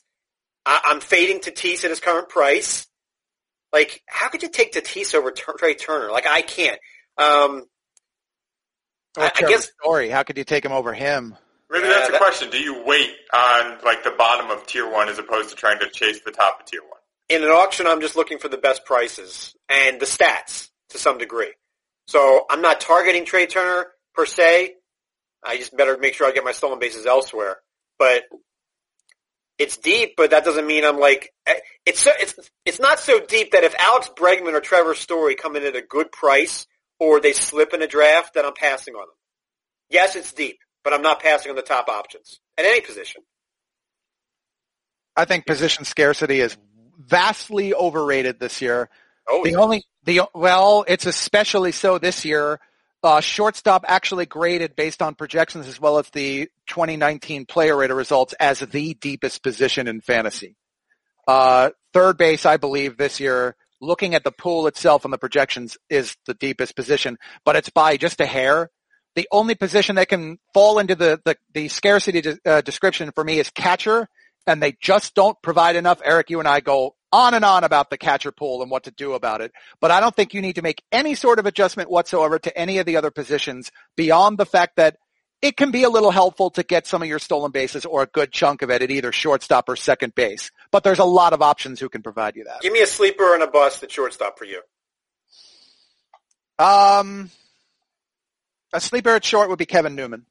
[0.66, 2.88] I, I'm fading Tatis at his current price.
[3.74, 6.10] Like, how could you take Tatis over Trea Turner?
[6.10, 6.80] Like, I can't.
[7.18, 7.66] Um,
[9.18, 10.10] I- I guess- Story.
[10.10, 11.36] How could you take him over him?
[11.70, 12.50] Maybe Yeah, that's a that- question.
[12.50, 15.90] Do you wait on like the bottom of tier one as opposed to trying to
[15.90, 16.92] chase the top of tier one?
[17.28, 21.18] in an auction, I'm just looking for the best prices and the stats to some
[21.18, 21.52] degree.
[22.08, 24.76] So I'm not targeting Trea Turner per se.
[25.44, 27.58] I just better make sure I get my stolen bases elsewhere.
[27.98, 28.26] But
[29.58, 31.56] it's deep, but that doesn't mean I'm like eh,
[31.88, 35.56] it's so, it's it's not so deep that if Alex Bregman or Trevor Story come
[35.56, 36.68] in at a good price
[37.00, 39.16] or they slip in a draft, then I'm passing on them.
[39.90, 43.24] Yes, it's deep, but I'm not passing on the top options at any position.
[45.18, 46.56] I think position scarcity is
[46.98, 48.90] vastly overrated this year.
[49.28, 52.60] Oh, The only the well, it's especially so this year.
[53.04, 58.34] Uh, shortstop actually graded based on projections as well as the 2019 player rater results
[58.40, 60.56] as the deepest position in fantasy.
[61.28, 65.78] Uh, third base, I believe this year, looking at the pool itself and the projections
[65.88, 68.72] is the deepest position, but it's by just a hair.
[69.16, 73.24] The only position that can fall into the, the, the scarcity de- uh, description for
[73.24, 74.08] me is catcher,
[74.46, 76.02] and they just don't provide enough.
[76.04, 78.92] Eric, you and I go on and on about the catcher pool and what to
[78.92, 81.90] do about it, but I don't think you need to make any sort of adjustment
[81.90, 84.98] whatsoever to any of the other positions beyond the fact that
[85.42, 88.08] it can be a little helpful to get some of your stolen bases or a
[88.08, 90.52] good chunk of it at either shortstop or second base.
[90.72, 92.62] But there's a lot of options who can provide you that.
[92.62, 94.62] give me a sleeper and a bust at shortstop for you.
[96.58, 97.32] Um,
[98.76, 100.26] a sleeper at short would be Kevin Newman.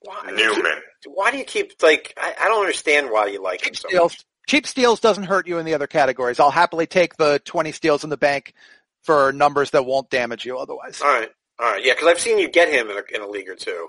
[0.00, 0.82] Why, Newman.
[1.06, 2.14] why do you keep like?
[2.16, 4.12] I, I don't understand why you like him Cheap so steals.
[4.12, 4.24] much.
[4.48, 6.38] Cheap steals doesn't hurt you in the other categories.
[6.38, 8.54] I'll happily take the 20 steals in the bank
[9.02, 11.00] for numbers that won't damage you otherwise.
[11.02, 13.26] All right, all right, yeah, because I've seen you get him in a, in a
[13.26, 13.88] league or two.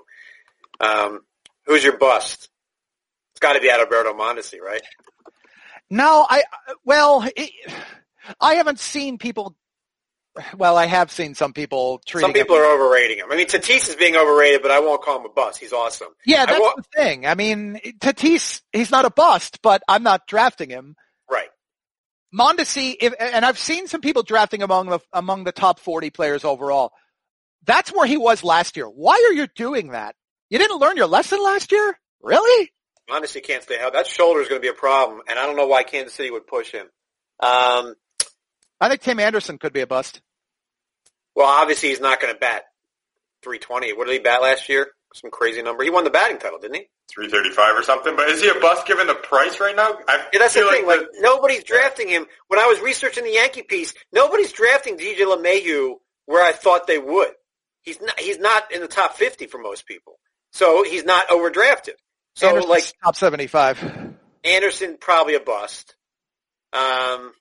[0.80, 1.20] Um,
[1.66, 2.48] who's your bust?
[3.32, 4.82] It's got to be Adalberto Mondesi, right?
[5.90, 6.42] No, I,
[6.84, 7.50] well, it,
[8.40, 9.54] I haven't seen people,
[10.56, 13.30] well, I have seen some people treating Some people him- are overrating him.
[13.30, 15.58] I mean, Tatis is being overrated, but I won't call him a bust.
[15.60, 16.08] He's awesome.
[16.26, 17.26] Yeah, that's the thing.
[17.26, 20.96] I mean, Tatis, he's not a bust, but I'm not drafting him.
[21.30, 21.48] Right.
[22.34, 26.44] Mondesi, if, and I've seen some people drafting among the among the top 40 players
[26.44, 26.92] overall.
[27.64, 28.86] That's where he was last year.
[28.86, 30.14] Why are you doing that?
[30.48, 31.98] You didn't learn your lesson last year?
[32.22, 32.70] Really?
[33.10, 33.96] Mondesi can't stay healthy.
[33.96, 36.30] That shoulder is going to be a problem, and I don't know why Kansas City
[36.30, 36.86] would push him.
[37.40, 37.94] Um,
[38.80, 40.20] I think Tim Anderson could be a bust.
[41.38, 42.64] Well, obviously he's not going to bat
[43.44, 43.92] 320.
[43.92, 44.88] What did he bat last year?
[45.14, 45.84] Some crazy number.
[45.84, 46.88] He won the batting title, didn't he?
[47.14, 48.16] 335 or something.
[48.16, 49.96] But is he a bust given the price right now?
[50.08, 50.84] I Yeah, that's the feel thing.
[50.84, 52.26] Like, the- nobody's drafting him.
[52.48, 55.94] When I was researching the Yankee piece, nobody's drafting DJ LeMahieu
[56.26, 57.30] where I thought they would.
[57.82, 58.18] He's not.
[58.18, 60.18] He's not in the top 50 for most people.
[60.52, 61.94] So he's not overdrafted.
[62.34, 64.16] So Anderson's like top 75.
[64.42, 65.94] Anderson, probably a bust.
[66.72, 67.32] Um,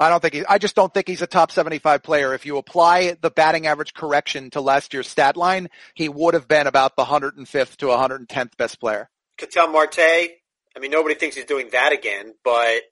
[0.00, 2.34] I don't think he, I just don't think he's a top 75 player.
[2.34, 6.48] If you apply the batting average correction to last year's stat line, he would have
[6.48, 9.08] been about the 105th to 110th best player.
[9.38, 9.98] Ketel Marte.
[9.98, 12.82] I mean, nobody thinks he's doing that again, but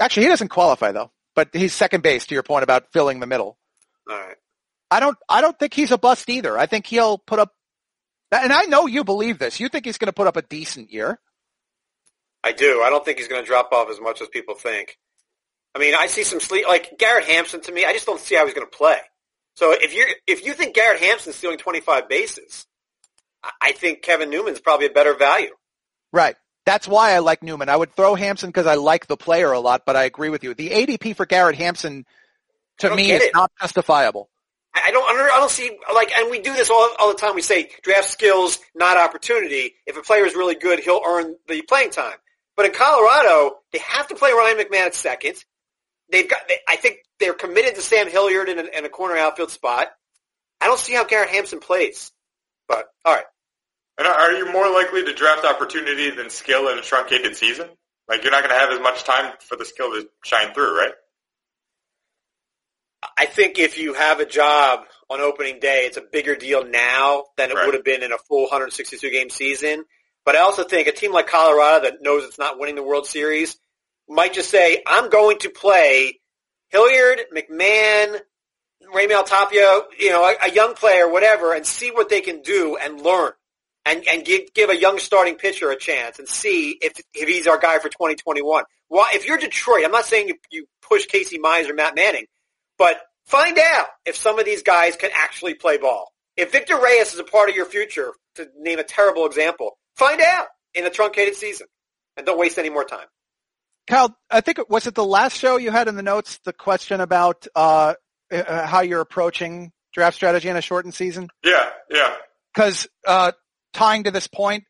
[0.00, 3.26] Actually, he doesn't qualify though, but he's second base to your point about filling the
[3.26, 3.58] middle.
[4.08, 4.36] all right.
[4.90, 6.56] I don't, I don't think he's a bust either.
[6.56, 7.52] I think he'll put up,
[8.32, 9.60] and I know you believe this.
[9.60, 11.20] You think he's going to put up a decent year.
[12.42, 12.80] I do.
[12.82, 14.96] I don't think he's going to drop off as much as people think.
[15.74, 17.84] I mean, I see some sleep like Garrett Hampson to me.
[17.84, 18.98] I just don't see how he's going to play.
[19.54, 22.66] So if you if you think Garrett Hampson's stealing 25 bases,
[23.60, 25.50] I- think Kevin Newman's probably a better value.
[26.12, 26.36] Right.
[26.64, 27.68] That's why I like Newman.
[27.68, 30.44] I would throw Hampson because I like the player a lot, but I agree with
[30.44, 30.54] you.
[30.54, 32.04] The ADP for Garrett Hampson
[32.78, 33.34] to me is it.
[33.34, 34.28] not justifiable.
[34.74, 37.34] I I don't I don't see like, and we do this all all the time.
[37.34, 39.74] We say draft skills, not opportunity.
[39.86, 42.16] If a player is really good, he'll earn the playing time.
[42.56, 45.44] But in Colorado, they have to play Ryan McMahon at second.
[46.10, 46.40] They've got.
[46.48, 49.88] They, I think they're committed to Sam Hilliard in a, in a corner outfield spot.
[50.60, 52.10] I don't see how Garrett Hampson plays.
[52.66, 53.24] But all right,
[53.98, 57.68] And are- are you more likely to draft opportunity than skill in a truncated season?
[58.08, 60.78] Like you're not going to have as much time for the skill to shine through,
[60.78, 60.92] right?
[63.16, 67.24] I think if you have a job on opening day, it's a bigger deal now
[67.36, 67.66] than it Right.
[67.66, 69.84] would have been in a full 162 game season.
[70.24, 73.06] But I also think a team like Colorado that knows it's not winning the World
[73.06, 73.56] Series
[74.08, 76.20] might just say, I'm going to play
[76.70, 78.20] Hilliard, McMahon,
[78.94, 82.76] Raimel Tapia, you know, a, a young player, whatever, and see what they can do
[82.76, 83.32] and learn.
[83.84, 87.46] And, and give, give a young starting pitcher a chance and see if, if he's
[87.46, 88.64] our guy for 2021.
[88.88, 92.26] Why, if you're Detroit, I'm not saying you, you push Casey Mize or Matt Manning,
[92.76, 96.12] but find out if some of these guys can actually play ball.
[96.36, 100.20] If Victor Reyes is a part of your future, to name a terrible example, find
[100.20, 101.66] out in a truncated season.
[102.16, 103.06] And don't waste any more time.
[103.88, 107.00] Kyle, I think was it the last show you had in the notes the question
[107.00, 107.94] about uh,
[108.30, 111.28] uh, how you're approaching draft strategy in a shortened season?
[111.42, 112.14] Yeah, yeah.
[112.54, 113.32] Because uh,
[113.72, 114.64] tying to this point,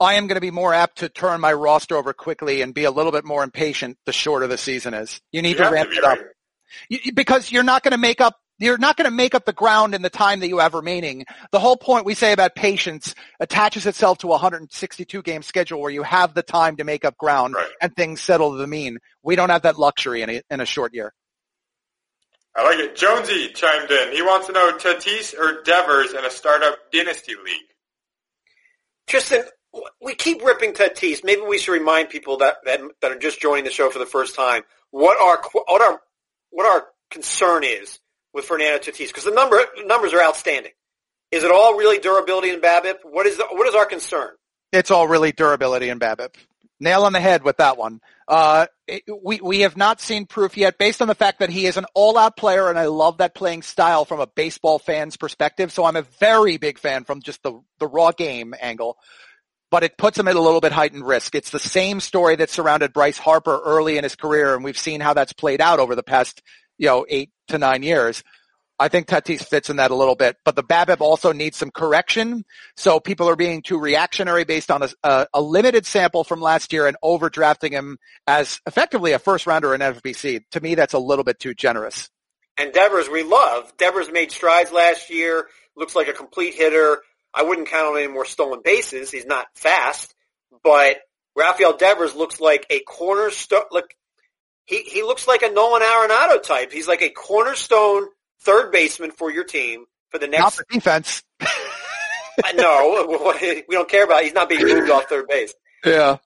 [0.00, 2.84] I am going to be more apt to turn my roster over quickly and be
[2.84, 5.20] a little bit more impatient the shorter the season is.
[5.32, 6.26] You need You to ramp be, it up right?
[6.88, 9.52] You- because you're not going to make up you're not going to make up the
[9.52, 11.24] ground in the time that you have remaining.
[11.50, 15.90] The whole point we say about patience attaches itself to a 162 game schedule where
[15.90, 17.70] you have the time to make up ground Right.
[17.80, 18.98] and things settle to the mean.
[19.22, 21.12] We don't have that luxury in a, in a short year.
[22.54, 22.96] I like it.
[22.96, 24.12] Jonesy chimed in.
[24.12, 27.62] He wants to know Tatis or Devers in a startup dynasty league.
[29.06, 29.44] Tristan,
[30.02, 31.24] we keep ripping Tatis.
[31.24, 34.06] Maybe we should remind people that, that, that are just joining the show for the
[34.06, 36.00] first time what our, what our,
[36.50, 37.98] what our concern is
[38.34, 39.08] with Fernando Tatis.
[39.08, 40.72] Because the number, numbers are outstanding.
[41.30, 42.98] Is it all really durability and BABIP?
[43.04, 44.30] What is, the, what is our concern?
[44.72, 46.34] It's all really durability and BABIP.
[46.80, 48.00] Nail on the head with that one.
[48.26, 48.66] Uh,
[49.22, 51.86] we we have not seen proof yet, based on the fact that he is an
[51.94, 55.70] all-out player, and I love that playing style from a baseball fan's perspective.
[55.70, 58.96] So I'm a very big fan from just the the raw game angle.
[59.70, 61.34] But it puts him at a little bit heightened risk.
[61.34, 65.00] It's the same story that surrounded Bryce Harper early in his career, and we've seen
[65.00, 66.42] how that's played out over the past
[66.78, 68.22] you know eight to nine years.
[68.78, 71.70] I think Tatis fits in that a little bit, but the BABIP also needs some
[71.70, 72.44] correction.
[72.76, 76.72] So people are being too reactionary based on a, a, a limited sample from last
[76.72, 80.40] year and overdrafting him as effectively a first rounder in FBC.
[80.52, 82.10] To me, that's a little bit too generous.
[82.56, 83.72] And Devers, we love.
[83.78, 85.46] Devers made strides last year.
[85.76, 87.02] Looks like a complete hitter.
[87.32, 89.10] I wouldn't count on any more stolen bases.
[89.10, 90.12] He's not fast,
[90.64, 90.96] but
[91.36, 93.62] Rafael Devers looks like a cornerstone.
[94.66, 96.72] He he looks like a Nolan Arenado type.
[96.72, 98.06] He's like a cornerstone
[98.42, 100.56] third baseman for your team for the Not next.
[100.56, 101.22] for defense.
[102.54, 104.22] no, we don't care about.
[104.22, 105.52] He's not being moved off third base.
[105.84, 106.16] Yeah.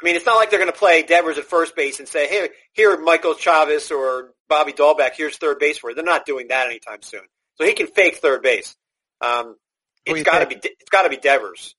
[0.00, 2.26] I mean, it's not like they're going to play Devers at first base and say,
[2.26, 6.48] "Hey, here, Michael Chavis or Bobby Dalbec, here's third base for you." They're not doing
[6.48, 7.22] that anytime soon.
[7.56, 8.74] So he can fake third base.
[9.20, 9.56] Um,
[10.04, 10.56] it's got to be.
[10.56, 11.74] It's got to be Devers.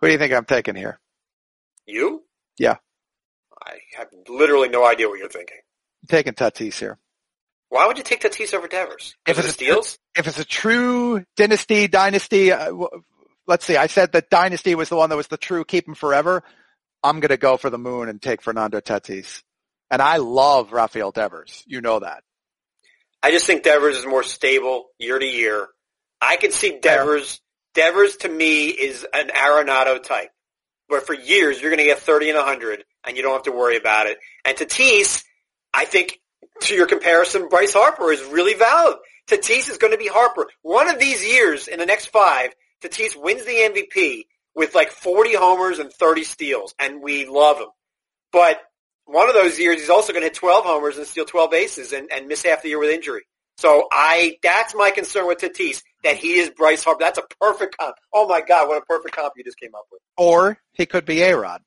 [0.00, 0.98] Who do you think I'm taking here?
[1.86, 2.22] You?
[2.58, 2.76] Yeah.
[3.64, 5.58] I have literally no idea what you're thinking.
[6.02, 6.98] I'm taking Tatis here.
[7.70, 9.14] Why would you take Tatis over Devers?
[9.26, 9.64] If it's a-
[10.16, 12.72] If it's a true dynasty, dynasty, uh,
[13.46, 13.76] let's see.
[13.76, 16.42] I said that dynasty was the one that was the true keep him forever.
[17.02, 19.42] I'm going to go for the moon and take Fernando Tatis.
[19.90, 21.62] And I love Rafael Devers.
[21.66, 22.22] You know that.
[23.22, 25.66] I just think Devers is more stable year to year.
[26.20, 27.40] I can see Devers.
[27.74, 30.30] Devers to me is an Arenado type,
[30.88, 33.52] where for years you're going to get 30 and 100, and you don't have to
[33.52, 34.18] worry about it.
[34.44, 35.24] And Tatis,
[35.72, 36.20] I think
[36.62, 38.96] to your comparison, Bryce Harper is really valid.
[39.28, 40.46] Tatis is going to be Harper.
[40.62, 45.34] One of these years in the next five, Tatis wins the MVP with like 40
[45.34, 47.68] homers and 30 steals, and we love him.
[48.32, 48.60] But
[49.06, 51.92] one of those years, he's also going to hit 12 homers and steal 12 bases
[51.92, 53.22] and, and miss half the year with injury.
[53.58, 57.00] So I, that's my concern with Tatis, that he is Bryce Harper.
[57.00, 57.96] That's a perfect comp.
[58.12, 60.00] Oh my God, what a perfect comp you just came up with.
[60.16, 61.62] Or he could be A-Rod.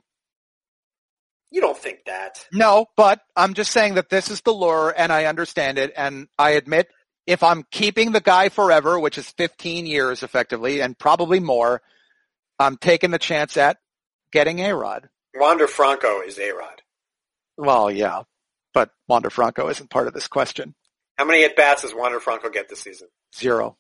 [1.52, 2.46] You don't think that.
[2.54, 5.94] No, but I'm just saying that this is the lure and I understand it.
[5.96, 6.90] And I admit
[7.26, 11.82] if I'm keeping the guy forever, which is 15 years effectively and probably more,
[12.60, 13.78] I'm taking the chance at
[14.32, 15.10] getting A-Rod.
[15.36, 16.82] Wander Franco is A-Rod.
[17.58, 18.24] Well, yeah,
[18.74, 20.76] but Wander Franco isn't part of this question.
[21.18, 23.08] How many at-bats does Wander Franco get this season?
[23.36, 23.78] Zero.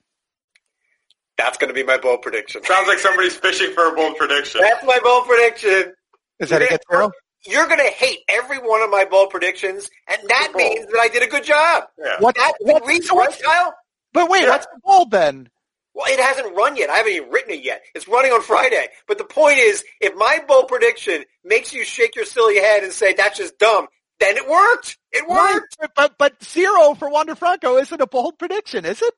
[1.37, 2.63] That's going to be my bold prediction.
[2.63, 4.61] Sounds like somebody's fishing for a bold prediction.
[4.61, 5.93] That's my bold prediction.
[6.39, 7.11] Is that a get zero?
[7.45, 10.55] You're going to hate every one of my bold predictions, and that Bold.
[10.57, 11.83] means that I did a good job.
[11.97, 12.15] Yeah.
[12.19, 12.35] What?
[12.35, 13.73] That what reads so right, what's- Kyle?
[14.13, 14.49] but wait, Yeah.
[14.49, 15.49] what's the bold then?
[15.93, 16.89] Well, it hasn't run yet.
[16.89, 17.81] I haven't even written it yet.
[17.95, 18.87] It's running on Friday.
[19.07, 22.91] But the point is, if my bold prediction makes you shake your silly head and
[22.91, 23.87] say that's just dumb,
[24.19, 24.97] then it worked.
[25.11, 25.75] It worked.
[25.79, 29.13] Right, but but zero for Wander Franco isn't a bold prediction, is it?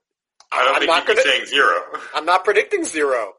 [0.51, 1.81] I don't I'm think not you'd gonna- saying zero.
[2.15, 3.33] I'm not predicting zero.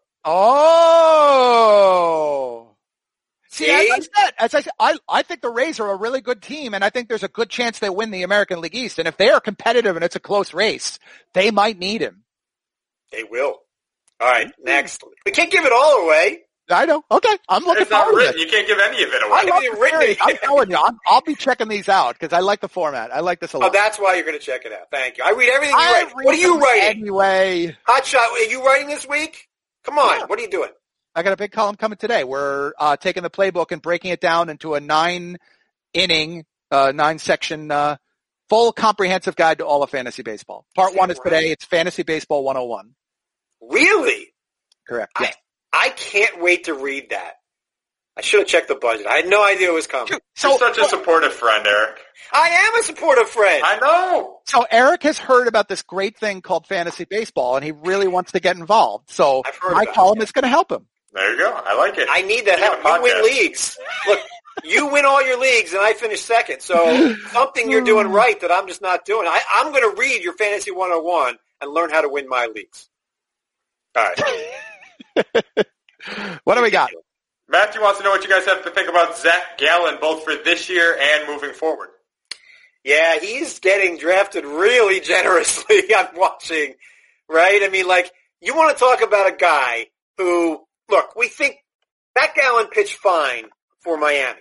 [1.43, 2.67] Oh.
[3.49, 6.21] See, as I said, as I said, I, I think the Rays are a really
[6.21, 8.99] good team, and I think there's a good chance they win the American League East.
[9.01, 10.99] And if they are competitive and it's a close race,
[11.35, 12.23] they might need him.
[13.11, 13.59] They will.
[14.21, 14.53] All right, mm.
[14.65, 15.03] next.
[15.27, 16.43] We can't give it all away.
[16.73, 17.05] I know.
[17.11, 18.41] Okay, I'm looking It's not forward to written.
[18.41, 18.45] it.
[18.45, 19.33] You can't give any of it away.
[19.33, 19.51] I away.
[19.51, 20.01] love It's the written.
[20.01, 20.17] series.
[20.21, 23.13] I'm telling you, I'm, I'll be checking these out because I like the format.
[23.13, 23.73] I like this a Oh, lot.
[23.73, 24.91] that's why you're going to check it out.
[24.91, 25.25] Thank you.
[25.25, 26.15] I read everything you I write.
[26.25, 27.03] What are you writing?
[27.03, 28.31] Anyway, Hot shot.
[28.31, 29.49] Are you writing this week?
[29.85, 30.19] Come on.
[30.21, 30.25] Yeah.
[30.27, 30.71] What are you doing?
[31.15, 32.23] I got a big column coming today.
[32.25, 35.39] We're uh, taking the playbook and breaking it down into a nine
[35.93, 37.97] inning, uh, nine section, uh,
[38.49, 40.67] full comprehensive guide to all of fantasy baseball.
[40.77, 41.51] Part Is one that is today.
[41.51, 42.95] It's fantasy baseball 101.
[43.61, 44.29] Really?
[44.89, 45.13] Correct.
[45.17, 45.35] I- Yes.
[45.73, 47.35] I can't wait to read that.
[48.17, 49.07] I should have checked the budget.
[49.07, 50.09] I had no idea it was coming.
[50.11, 50.21] You're
[50.59, 51.99] such a supportive friend, Eric.
[52.33, 53.63] I am a supportive friend.
[53.65, 54.39] I know.
[54.47, 58.33] so Eric has heard about this great thing called fantasy baseball and he really wants
[58.33, 59.11] to get involved.
[59.11, 60.25] So I've heard my column it.
[60.25, 60.87] is going to help him.
[61.13, 61.51] There you go.
[61.53, 62.09] I like it.
[62.11, 62.83] I need that You help.
[62.83, 63.79] got a You win leagues.
[64.07, 64.21] Look,
[64.65, 66.61] you win all your leagues and I finish second.
[66.61, 69.27] So something you're doing right that I'm just not doing.
[69.27, 72.89] I, I'm going to read your Fantasy 101 and learn how to win my leagues.
[73.97, 74.53] All right.
[76.45, 76.91] What do we got?
[77.49, 80.35] Matthew wants to know what you guys have to think about Zach Gallen, both for
[80.35, 81.89] this year and moving forward.
[82.85, 85.83] Yeah, he's getting drafted really generously.
[85.97, 86.75] I'm watching,
[87.29, 87.61] right?
[87.63, 91.57] I mean, like, you want to talk about a guy who, look, we think
[92.15, 93.45] that Gallen pitched fine
[93.81, 94.41] for Miami.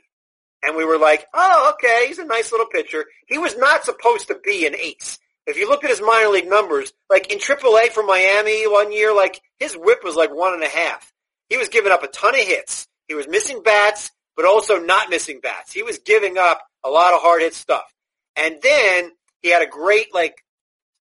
[0.64, 3.06] And we were like, oh, okay, he's a nice little pitcher.
[3.28, 5.18] He was not supposed to be an ace.
[5.48, 9.16] If you look at his minor league numbers, like in AAA for Miami one year,
[9.16, 11.12] like his whip was like one and a half.
[11.49, 12.88] He was giving up a ton of hits.
[13.07, 15.74] He was missing bats, but also not missing bats.
[15.74, 17.93] He was giving up a lot of hard hit stuff.
[18.36, 20.43] And then he had a great like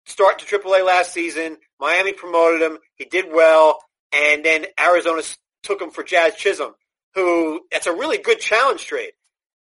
[0.06, 1.58] start to AAA last season.
[1.80, 2.78] Miami promoted him.
[2.96, 3.80] He did well,
[4.12, 5.22] and then Arizona
[5.64, 6.74] took him for Jazz Chisholm,
[7.16, 9.12] who that's a really good challenge trade.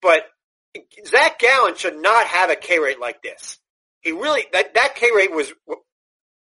[0.00, 0.24] But
[1.06, 3.58] Zach Gallen should not have a K rate like this.
[4.00, 5.52] He really that that K rate was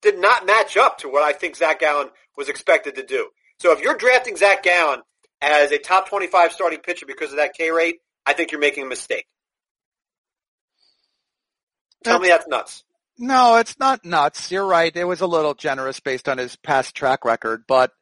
[0.02, 3.28] did not match up to what I think Zach Gallen was expected to do.
[3.60, 5.00] So if you're drafting Zach Gallen
[5.40, 7.96] as a top 25 starting pitcher because of that K rate,
[8.26, 9.26] I think you're making a mistake.
[12.04, 12.84] Tell me that's nuts.
[13.18, 14.50] No, it's not nuts.
[14.50, 14.94] You're right.
[14.94, 17.92] It was a little generous based on his past track record, but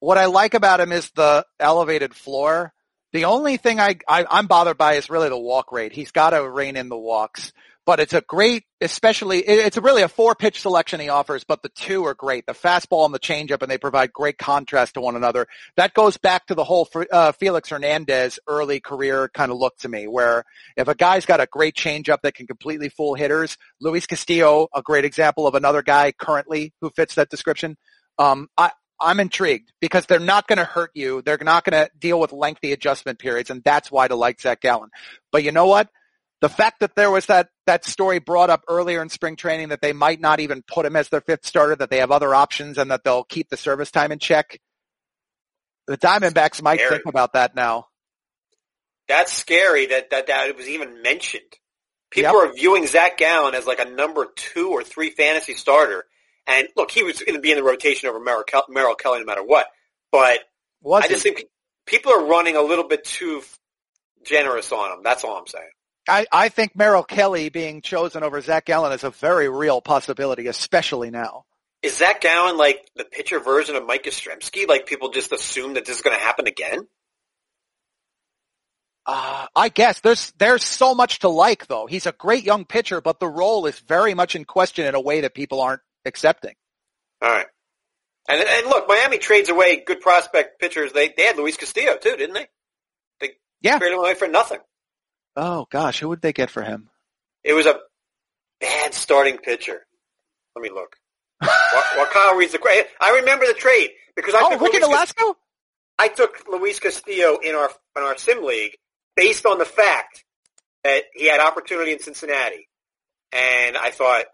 [0.00, 2.72] what I like about him is the elevated floor.
[3.12, 5.92] The only thing I, I I'm bothered by is really the walk rate.
[5.92, 7.52] He's got to rein in the walks,
[7.86, 11.68] but it's a great, especially it's really a four pitch selection he offers, but the
[11.70, 12.44] two are great.
[12.44, 15.46] The fastball and the changeup, and they provide great contrast to one another.
[15.76, 19.88] That goes back to the whole uh, Felix Hernandez early career kind of look to
[19.88, 20.44] me, where
[20.76, 24.82] if a guy's got a great changeup that can completely fool hitters, Luis Castillo, a
[24.82, 27.76] great example of another guy currently who fits that description.
[28.18, 31.22] Um, I, I'm intrigued because they're not going to hurt you.
[31.22, 34.60] They're not going to deal with lengthy adjustment periods, and that's why to like Zach
[34.60, 34.90] Gallen.
[35.30, 35.88] But you know what?
[36.40, 39.80] The fact that there was that, that story brought up earlier in spring training that
[39.80, 42.78] they might not even put him as their fifth starter, that they have other options
[42.78, 44.58] and that they'll keep the service time in check.
[45.86, 46.96] The Diamondbacks might Scary.
[46.96, 47.86] think about that now.
[49.08, 51.44] That's scary that, that, that it was even mentioned.
[52.10, 52.50] People yep.
[52.50, 56.04] are viewing Zach Gallen as like a number two or three fantasy starter.
[56.46, 59.20] And look, he was going to be in the rotation over Merrill, Kel- Merrill Kelly
[59.20, 59.66] no matter what.
[60.12, 60.40] But
[60.80, 61.44] was I just think
[61.86, 63.42] people are running a little bit too
[64.24, 64.98] generous on him.
[65.02, 65.68] That's all I'm saying.
[66.08, 70.46] I, I think Merrill Kelly being chosen over Zach Gallen is a very real possibility,
[70.46, 71.44] especially now.
[71.82, 74.68] Is Zach Gallen like the pitcher version of Mike Yastrzemski?
[74.68, 76.86] Like people just assume that this is going to happen again?
[79.04, 81.86] Uh, I guess there's there's so much to like though.
[81.86, 85.00] He's a great young pitcher, but the role is very much in question in a
[85.00, 86.54] way that people aren't accepting.
[87.22, 87.46] All right.
[88.28, 90.92] And, and look, Miami trades away good prospect pitchers.
[90.92, 92.48] They they had Luis Castillo too, didn't they?
[93.20, 93.30] They
[93.60, 93.78] yeah.
[93.78, 94.58] traded him away for nothing.
[95.36, 96.88] Oh gosh, who would they get for him?
[97.44, 97.78] It was a
[98.60, 99.86] bad starting pitcher.
[100.54, 100.96] Let me look.
[101.40, 105.34] while, Kyle reads the I remember the trade because I oh, took Ricky Nolasco.
[105.98, 108.76] I took Luis Castillo in our in our sim league
[109.16, 110.24] based on the fact
[110.84, 112.68] that he had opportunity in Cincinnati,
[113.32, 114.24] and I thought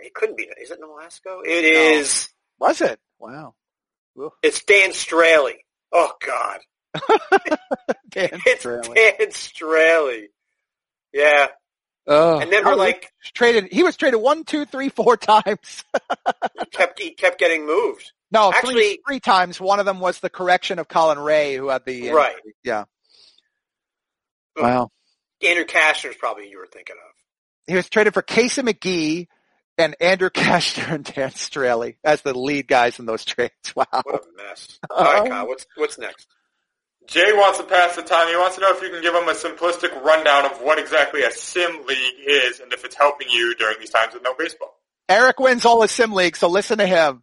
[0.00, 0.48] it couldn't be.
[0.60, 1.42] Is it Nolasco?
[1.44, 1.98] It no.
[1.98, 2.28] is.
[2.58, 2.98] Was it?
[3.18, 3.54] Wow.
[4.42, 5.54] It's Dan Straily.
[5.92, 6.58] Oh God.
[8.10, 8.94] Dan it's Straily.
[8.94, 10.26] Dan Straily.
[11.12, 11.46] Yeah.
[12.06, 13.72] Oh, and then we're like traded.
[13.72, 15.84] He was traded one, two, three, four times.
[16.58, 18.10] he kept he kept getting moved.
[18.30, 19.60] No, actually, three, three times.
[19.60, 22.34] One of them was the correction of Colin Rea, who had the right.
[22.64, 22.84] Yeah.
[24.56, 24.90] Wow.
[25.46, 27.12] Andrew Cashner is probably you were thinking of.
[27.66, 29.28] He was traded for Casey McGehee
[29.78, 33.52] and Andrew Cashner and Dan Straily as the lead guys in those trades.
[33.74, 33.84] Wow.
[33.90, 34.78] What a mess.
[34.90, 36.26] All right, Kyle, what's, what's next?
[37.06, 38.28] Jay wants to pass the time.
[38.28, 41.22] He wants to know if you can give him a simplistic rundown of what exactly
[41.22, 44.78] a sim league is and if it's helping you during these times with no baseball.
[45.08, 47.22] Eric wins all the sim leagues, so listen to him.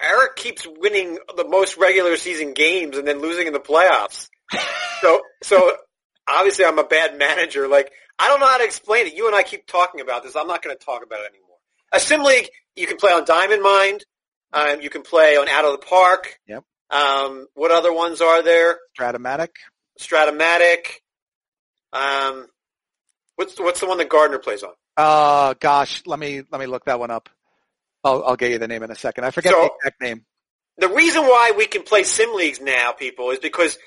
[0.00, 4.28] Eric keeps winning the most regular season games and then losing in the playoffs.
[5.00, 5.76] so, so
[6.28, 7.66] obviously I'm a bad manager.
[7.66, 9.14] Like, I don't know how to explain it.
[9.14, 10.36] You and I keep talking about this.
[10.36, 11.56] I'm not going to talk about it anymore.
[11.92, 14.04] A sim league, you can play on Diamond Mind.
[14.52, 16.38] Um, you can play on Out of the Park.
[16.46, 16.64] Yep.
[16.92, 18.78] Um, what other ones are there?
[18.98, 19.48] Strat-O-Matic.
[19.98, 20.86] Strat-O-Matic.
[21.92, 22.46] Um,
[23.36, 24.72] what's what's the one that Gardner plays on?
[24.96, 27.28] Uh, gosh, let me let me look that one up.
[28.04, 29.24] I'll I'll get you the name in a second.
[29.24, 30.24] I forget so, the exact name.
[30.78, 33.78] The reason why we can play sim leagues now, people, is because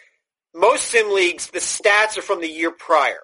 [0.53, 3.20] most sim leagues, the stats are from the year prior.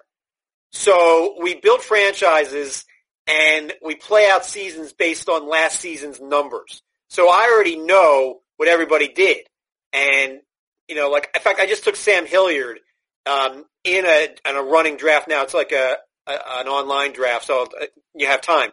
[0.70, 2.84] So we build franchises
[3.26, 6.82] and we play out seasons based on last season's numbers.
[7.08, 9.46] So I already know what everybody did.
[9.92, 10.40] And,
[10.88, 12.80] you know, like, in fact, I just took Sam Hilliard
[13.26, 15.42] um, in a in a running draft now.
[15.42, 18.72] It's like a, a an online draft, so uh, you have time.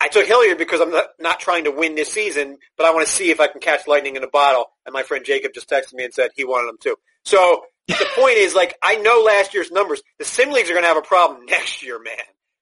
[0.00, 3.06] I took Hilliard because I'm not, not trying to win this season, but I want
[3.06, 4.66] to see if I can catch lightning in a bottle.
[4.84, 6.96] And my friend Jacob just texted me and said he wanted them too.
[7.24, 10.02] So the point is, like, I know last year's numbers.
[10.18, 12.16] The sim leagues are going to have a problem next year, man,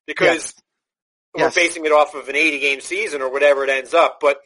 [0.06, 0.54] because yes.
[1.34, 1.54] we're yes.
[1.54, 4.18] basing it off of an 80 game season or whatever it ends up.
[4.20, 4.38] But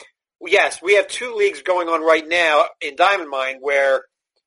[0.45, 4.03] yes, we have two leagues going on right now in Diamond Mind where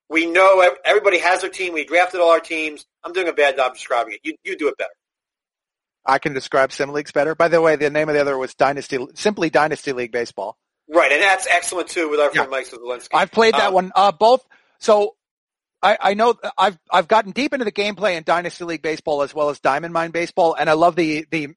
[0.10, 1.74] we know everybody has their team.
[1.74, 2.86] We drafted all our teams.
[3.04, 4.20] I'm doing a bad job describing it.
[4.24, 4.90] You, you do it better.
[6.06, 7.36] I can describe sim leagues better.
[7.36, 10.58] By the way, the name of the other was Dynasty, simply Dynasty League Baseball.
[10.92, 12.58] Right, and that's excellent too with our friend yeah.
[12.58, 13.10] Mike Zielinski.
[13.14, 13.92] I've played that um, one.
[13.94, 14.44] Uh, both.
[14.80, 15.16] So
[15.84, 19.34] I, I know I've I've gotten deep into the gameplay in Dynasty League baseball as
[19.34, 21.50] well as Diamond Mind baseball, and I love the the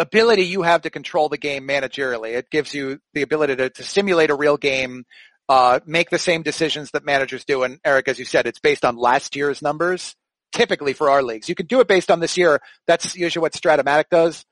[0.00, 2.34] ability you have to control the game managerially.
[2.34, 5.04] It gives you the ability to, to simulate a real game,
[5.48, 7.62] uh, make the same decisions that managers do.
[7.62, 10.16] And Eric, as you said, it's based on last year's numbers.
[10.52, 12.60] Typically for our leagues, you can do it based on this year.
[12.88, 14.44] That's usually what Strat-O-Matic does.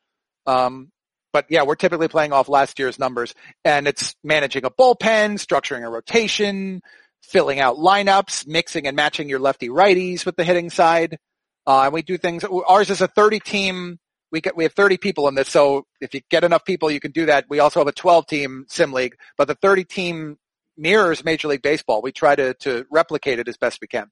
[0.46, 0.92] Um,
[1.32, 3.34] but yeah, we're typically playing off last year's numbers,
[3.64, 6.82] and it's managing a bullpen, structuring a rotation,
[7.22, 11.18] filling out lineups, mixing and matching your lefty righties with the hitting side.
[11.66, 12.44] Uh, and we do things.
[12.44, 13.98] Ours is a 30 team.
[14.30, 17.00] We get we have 30 people in this, so if you get enough people, you
[17.00, 17.46] can do that.
[17.48, 20.38] We also have a 12 team sim league, but the 30 team
[20.76, 22.02] mirrors Major League Baseball.
[22.02, 24.10] We try to to replicate it as best we can.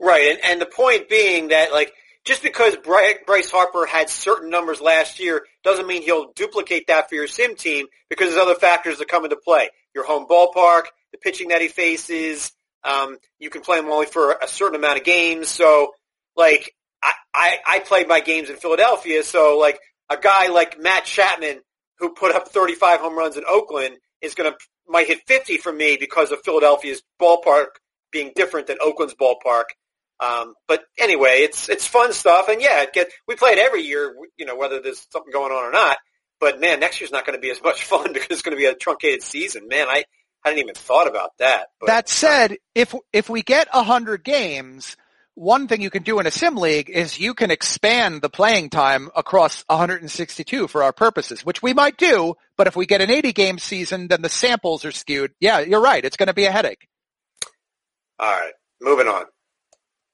[0.00, 1.92] Right, and and the point being that like
[2.24, 7.16] just because Bryce Harper had certain numbers last year doesn't mean he'll duplicate that for
[7.16, 9.70] your sim team because there's other factors that come into play.
[9.94, 12.52] Your home ballpark, the pitching that he faces.
[12.84, 15.48] Um, you can play him only for a certain amount of games.
[15.48, 15.92] So,
[16.36, 19.22] like, I, I, I played my games in Philadelphia.
[19.22, 21.60] So, like, a guy like Matt Chapman
[21.98, 25.72] who put up 35 home runs in Oakland is going to might hit 50 for
[25.72, 27.66] me because of Philadelphia's ballpark
[28.10, 29.64] being different than Oakland's ballpark.
[30.20, 33.82] Um, but anyway, it's it's fun stuff, and yeah, it get, we play it every
[33.82, 35.96] year, you know, whether there's something going on or not.
[36.38, 38.60] But man, next year's not going to be as much fun because it's going to
[38.60, 39.66] be a truncated season.
[39.66, 40.04] Man, I
[40.44, 41.68] I hadn't even thought about that.
[41.80, 44.96] But, that said, if if we get a hundred games,
[45.34, 48.70] one thing you can do in a sim league is you can expand the playing
[48.70, 52.34] time across 162 for our purposes, which we might do.
[52.56, 55.32] But if we get an 80 game season, then the samples are skewed.
[55.40, 56.04] Yeah, you're right.
[56.04, 56.86] It's going to be a headache.
[58.18, 59.24] All right, moving on.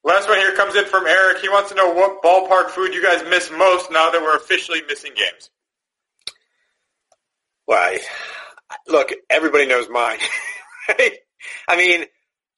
[0.05, 1.39] Last one here comes in from Eric.
[1.39, 4.81] He wants to know what ballpark food you guys miss most now that we're officially
[4.89, 5.51] missing games.
[7.67, 7.99] Well,
[8.87, 10.19] look, everybody knows mine.
[11.69, 12.07] I mean,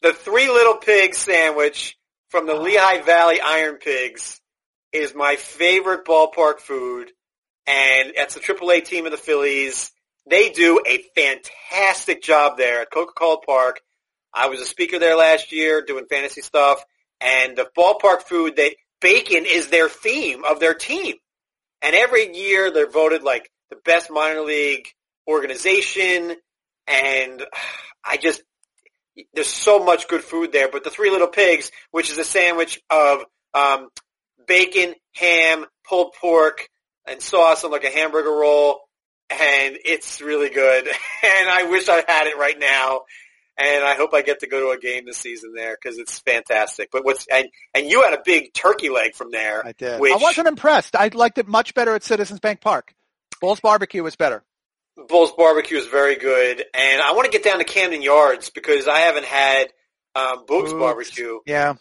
[0.02, 1.96] the Three Little Pigs sandwich
[2.30, 4.40] from the Lehigh Valley Iron Pigs
[4.92, 7.10] is my favorite ballpark food,
[7.66, 9.90] and that's the AAA team of the Phillies.
[10.28, 13.80] They do a fantastic job there at Coca-Cola Park.
[14.32, 16.84] I was a speaker there last year doing fantasy stuff,
[17.20, 21.16] and the ballpark food, they bacon is their theme of their team.
[21.82, 24.86] And every year they're voted like the best minor league
[25.28, 26.36] organization,
[26.86, 27.42] and
[28.04, 28.42] I just
[29.34, 30.68] there's so much good food there.
[30.70, 33.88] But the Three Little Pigs, which is a sandwich of um,
[34.46, 36.68] bacon, ham, pulled pork,
[37.06, 38.80] and sauce on like a hamburger roll,
[39.30, 40.86] and it's really good.
[41.22, 43.02] and I wish I had it right now.
[43.58, 46.18] And I hope I get to go to a game this season there because it's
[46.20, 46.88] fantastic.
[46.90, 49.66] But what's and and you had a big turkey leg from there.
[49.66, 50.00] I did.
[50.00, 50.96] Which, I wasn't impressed.
[50.96, 52.94] I liked it much better at Citizens Bank Park.
[53.38, 54.42] Bull's Barbecue was better.
[55.08, 58.86] Bull's Barbecue is very good, and I want to get down to Camden Yards because
[58.88, 59.68] I haven't had
[60.14, 60.72] um, Boog's Boog's.
[60.74, 61.74] Barbecue Yeah.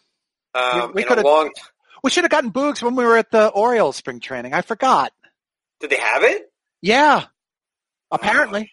[0.54, 1.52] um, we in a could've- long.
[2.04, 4.54] We should have gotten Boogs when we were at the Orioles spring training.
[4.54, 5.12] I forgot.
[5.82, 6.44] Did they have it?
[6.82, 7.26] Yeah.
[8.12, 8.72] Apparently.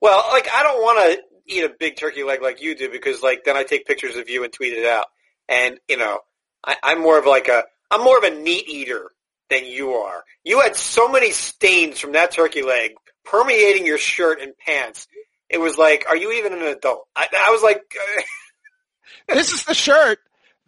[0.00, 1.22] Well, like I don't want to
[1.54, 4.28] eat a big turkey leg like you do because like then I take pictures of
[4.28, 5.06] you and tweet it out,
[5.48, 6.18] and you know
[6.64, 9.10] I, I'm more of like a I'm more of a meat eater
[9.50, 10.22] than you are.
[10.44, 12.92] You had so many stains from that turkey leg
[13.30, 15.06] permeating your shirt and pants.
[15.48, 17.06] It was like, are you even an adult?
[17.16, 17.80] I, I was like,
[19.28, 20.18] this is the shirt.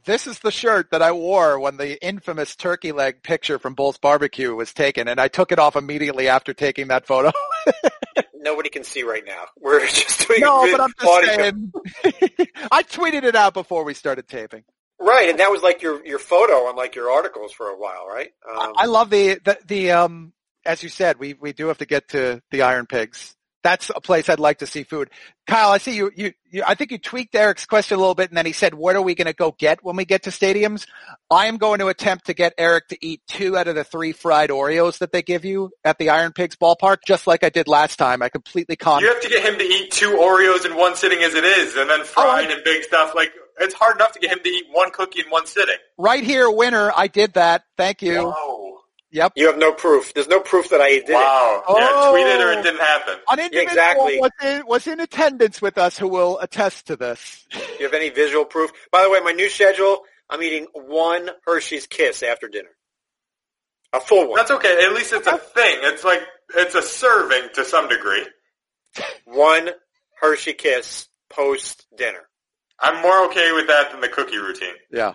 [0.06, 3.98] This is the shirt that I wore when the infamous turkey leg picture from Bull's
[3.98, 7.32] Barbecue was taken, and I took it off immediately after taking that photo.
[8.34, 9.44] nobody can see right now.
[9.58, 11.72] We're just doing no, but I'm just saying.
[12.72, 14.64] I tweeted it out before we started taping.
[14.98, 18.06] Right, and that was like your your photo on like your articles for a while,
[18.06, 18.30] right?
[18.48, 20.32] Um, I love the, the the um
[20.70, 23.34] as you said, we we do have to get to the Iron Pigs.
[23.62, 25.10] That's a place I'd like to see food.
[25.46, 28.30] Kyle, I see you, you, you I think you tweaked Eric's question a little bit
[28.30, 30.30] and then he said, what are we going to go get when we get to
[30.30, 30.86] stadiums?
[31.30, 34.12] I am going to attempt to get Eric to eat two out of the three
[34.12, 37.68] fried Oreos that they give you at the Iron Pigs ballpark, just like I did
[37.68, 38.22] last time.
[38.22, 41.18] I completely con- You have to get him to eat two Oreos in one sitting
[41.22, 43.14] as it is, and then oh, fried Oh, and big stuff.
[43.14, 45.76] Like it's hard enough to get him to eat one cookie in one sitting.
[45.98, 46.90] right here, winner.
[46.96, 47.64] I did that.
[47.76, 48.32] Thank you.
[49.12, 49.32] Yep.
[49.34, 50.14] you have no proof.
[50.14, 51.14] There's no proof that I did it.
[51.14, 51.62] Wow.
[51.66, 51.78] Oh.
[51.78, 53.14] Yeah, tweet it or it didn't happen.
[53.28, 54.20] An individual exactly.
[54.20, 57.44] was, in, was in attendance with us who will attest to this.
[57.50, 58.70] Do you have any visual proof?
[58.92, 62.70] By the way, my new schedule, I'm eating one Hershey's Kiss after dinner.
[63.92, 64.36] A full one.
[64.36, 64.84] That's okay.
[64.84, 65.78] At least it's a thing.
[65.82, 66.20] It's like
[66.54, 68.24] it's a serving to some degree.
[69.24, 69.70] One
[70.20, 72.28] Hershey Kiss post dinner.
[72.78, 74.74] I'm more okay with that than the cookie routine.
[74.92, 75.14] Yeah.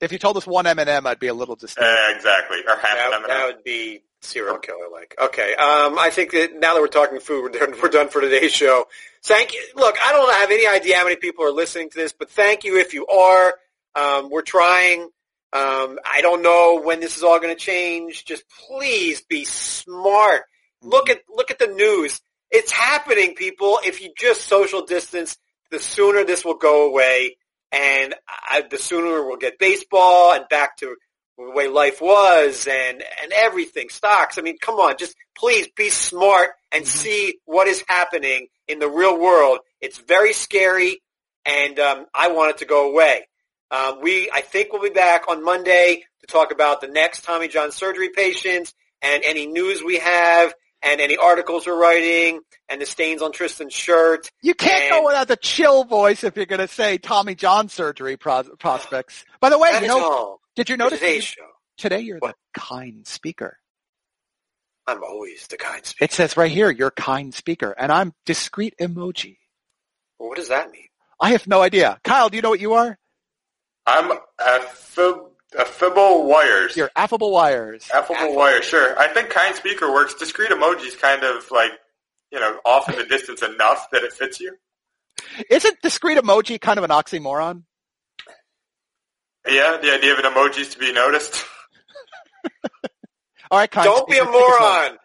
[0.00, 1.86] If you told us one M&M, I'd be a little disturbed.
[1.86, 2.58] Uh, exactly.
[2.68, 3.28] Or half That, M&M.
[3.28, 5.14] that would be serial killer like.
[5.20, 5.54] Okay.
[5.54, 8.52] Um, I think that now that we're talking food, we're done, we're done for today's
[8.52, 8.86] show.
[9.22, 9.62] Thank you.
[9.76, 12.64] Look, I don't have any idea how many people are listening to this, but thank
[12.64, 13.54] you if you are.
[13.94, 15.08] Um, we're trying.
[15.52, 18.24] Um, I don't know when this is all going to change.
[18.24, 20.42] Just please be smart.
[20.82, 22.20] Look at look at the news.
[22.50, 23.80] It's happening, people.
[23.84, 25.36] If you just social distance,
[25.70, 27.36] the sooner this will go away,
[27.72, 30.96] and I, the sooner we'll get baseball and back to
[31.38, 34.38] the way life was and and everything stocks.
[34.38, 38.88] I mean, come on, just please be smart and see what is happening in the
[38.88, 39.60] real world.
[39.80, 41.02] It's very scary,
[41.44, 43.26] and um, I want it to go away.
[43.70, 47.48] Um, we, I think, we'll be back on Monday to talk about the next Tommy
[47.48, 50.52] John surgery patients and any news we have
[50.82, 54.30] and any articles we're writing and the stains on Tristan's shirt.
[54.42, 57.68] You can't And- go without the chill voice if you're going to say Tommy John
[57.68, 59.24] surgery pros- prospects.
[59.40, 61.48] By the way, you know, all did you notice today's that show.
[61.76, 62.36] today you're What?
[62.54, 63.58] the kind speaker?
[64.86, 66.04] I'm always the kind speaker.
[66.04, 69.36] It says right here, you're kind speaker, and I'm discreet emoji.
[70.18, 70.86] What does that mean?
[71.20, 72.00] I have no idea.
[72.02, 72.98] Kyle, do you know what you are?
[73.86, 76.76] I'm affib- affable wires.
[76.76, 77.88] You're affable wires.
[77.92, 78.64] Affable wires.
[78.64, 78.98] sure.
[78.98, 80.14] I think kind speaker works.
[80.14, 81.72] Discrete emoji's kind of like,
[82.30, 84.56] you know, off in the distance enough that it fits you.
[85.50, 87.64] Isn't discreet emoji kind of an oxymoron?
[89.48, 91.44] Yeah, the idea of an emoji is to be noticed.
[93.50, 94.98] All right, kind Don't be a speaker, take us home.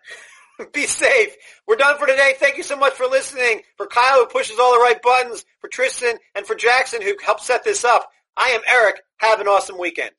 [0.57, 0.71] moron.
[0.73, 1.35] be safe.
[1.67, 2.35] We're done for today.
[2.37, 3.61] Thank you so much for listening.
[3.77, 7.41] For Kyle, who pushes all the right buttons, for Tristan, and for Jackson, who helped
[7.41, 8.07] set this up.
[8.37, 9.01] I am Eric.
[9.17, 10.11] Have an awesome weekend.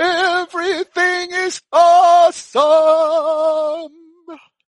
[0.00, 2.62] Everything is awesome.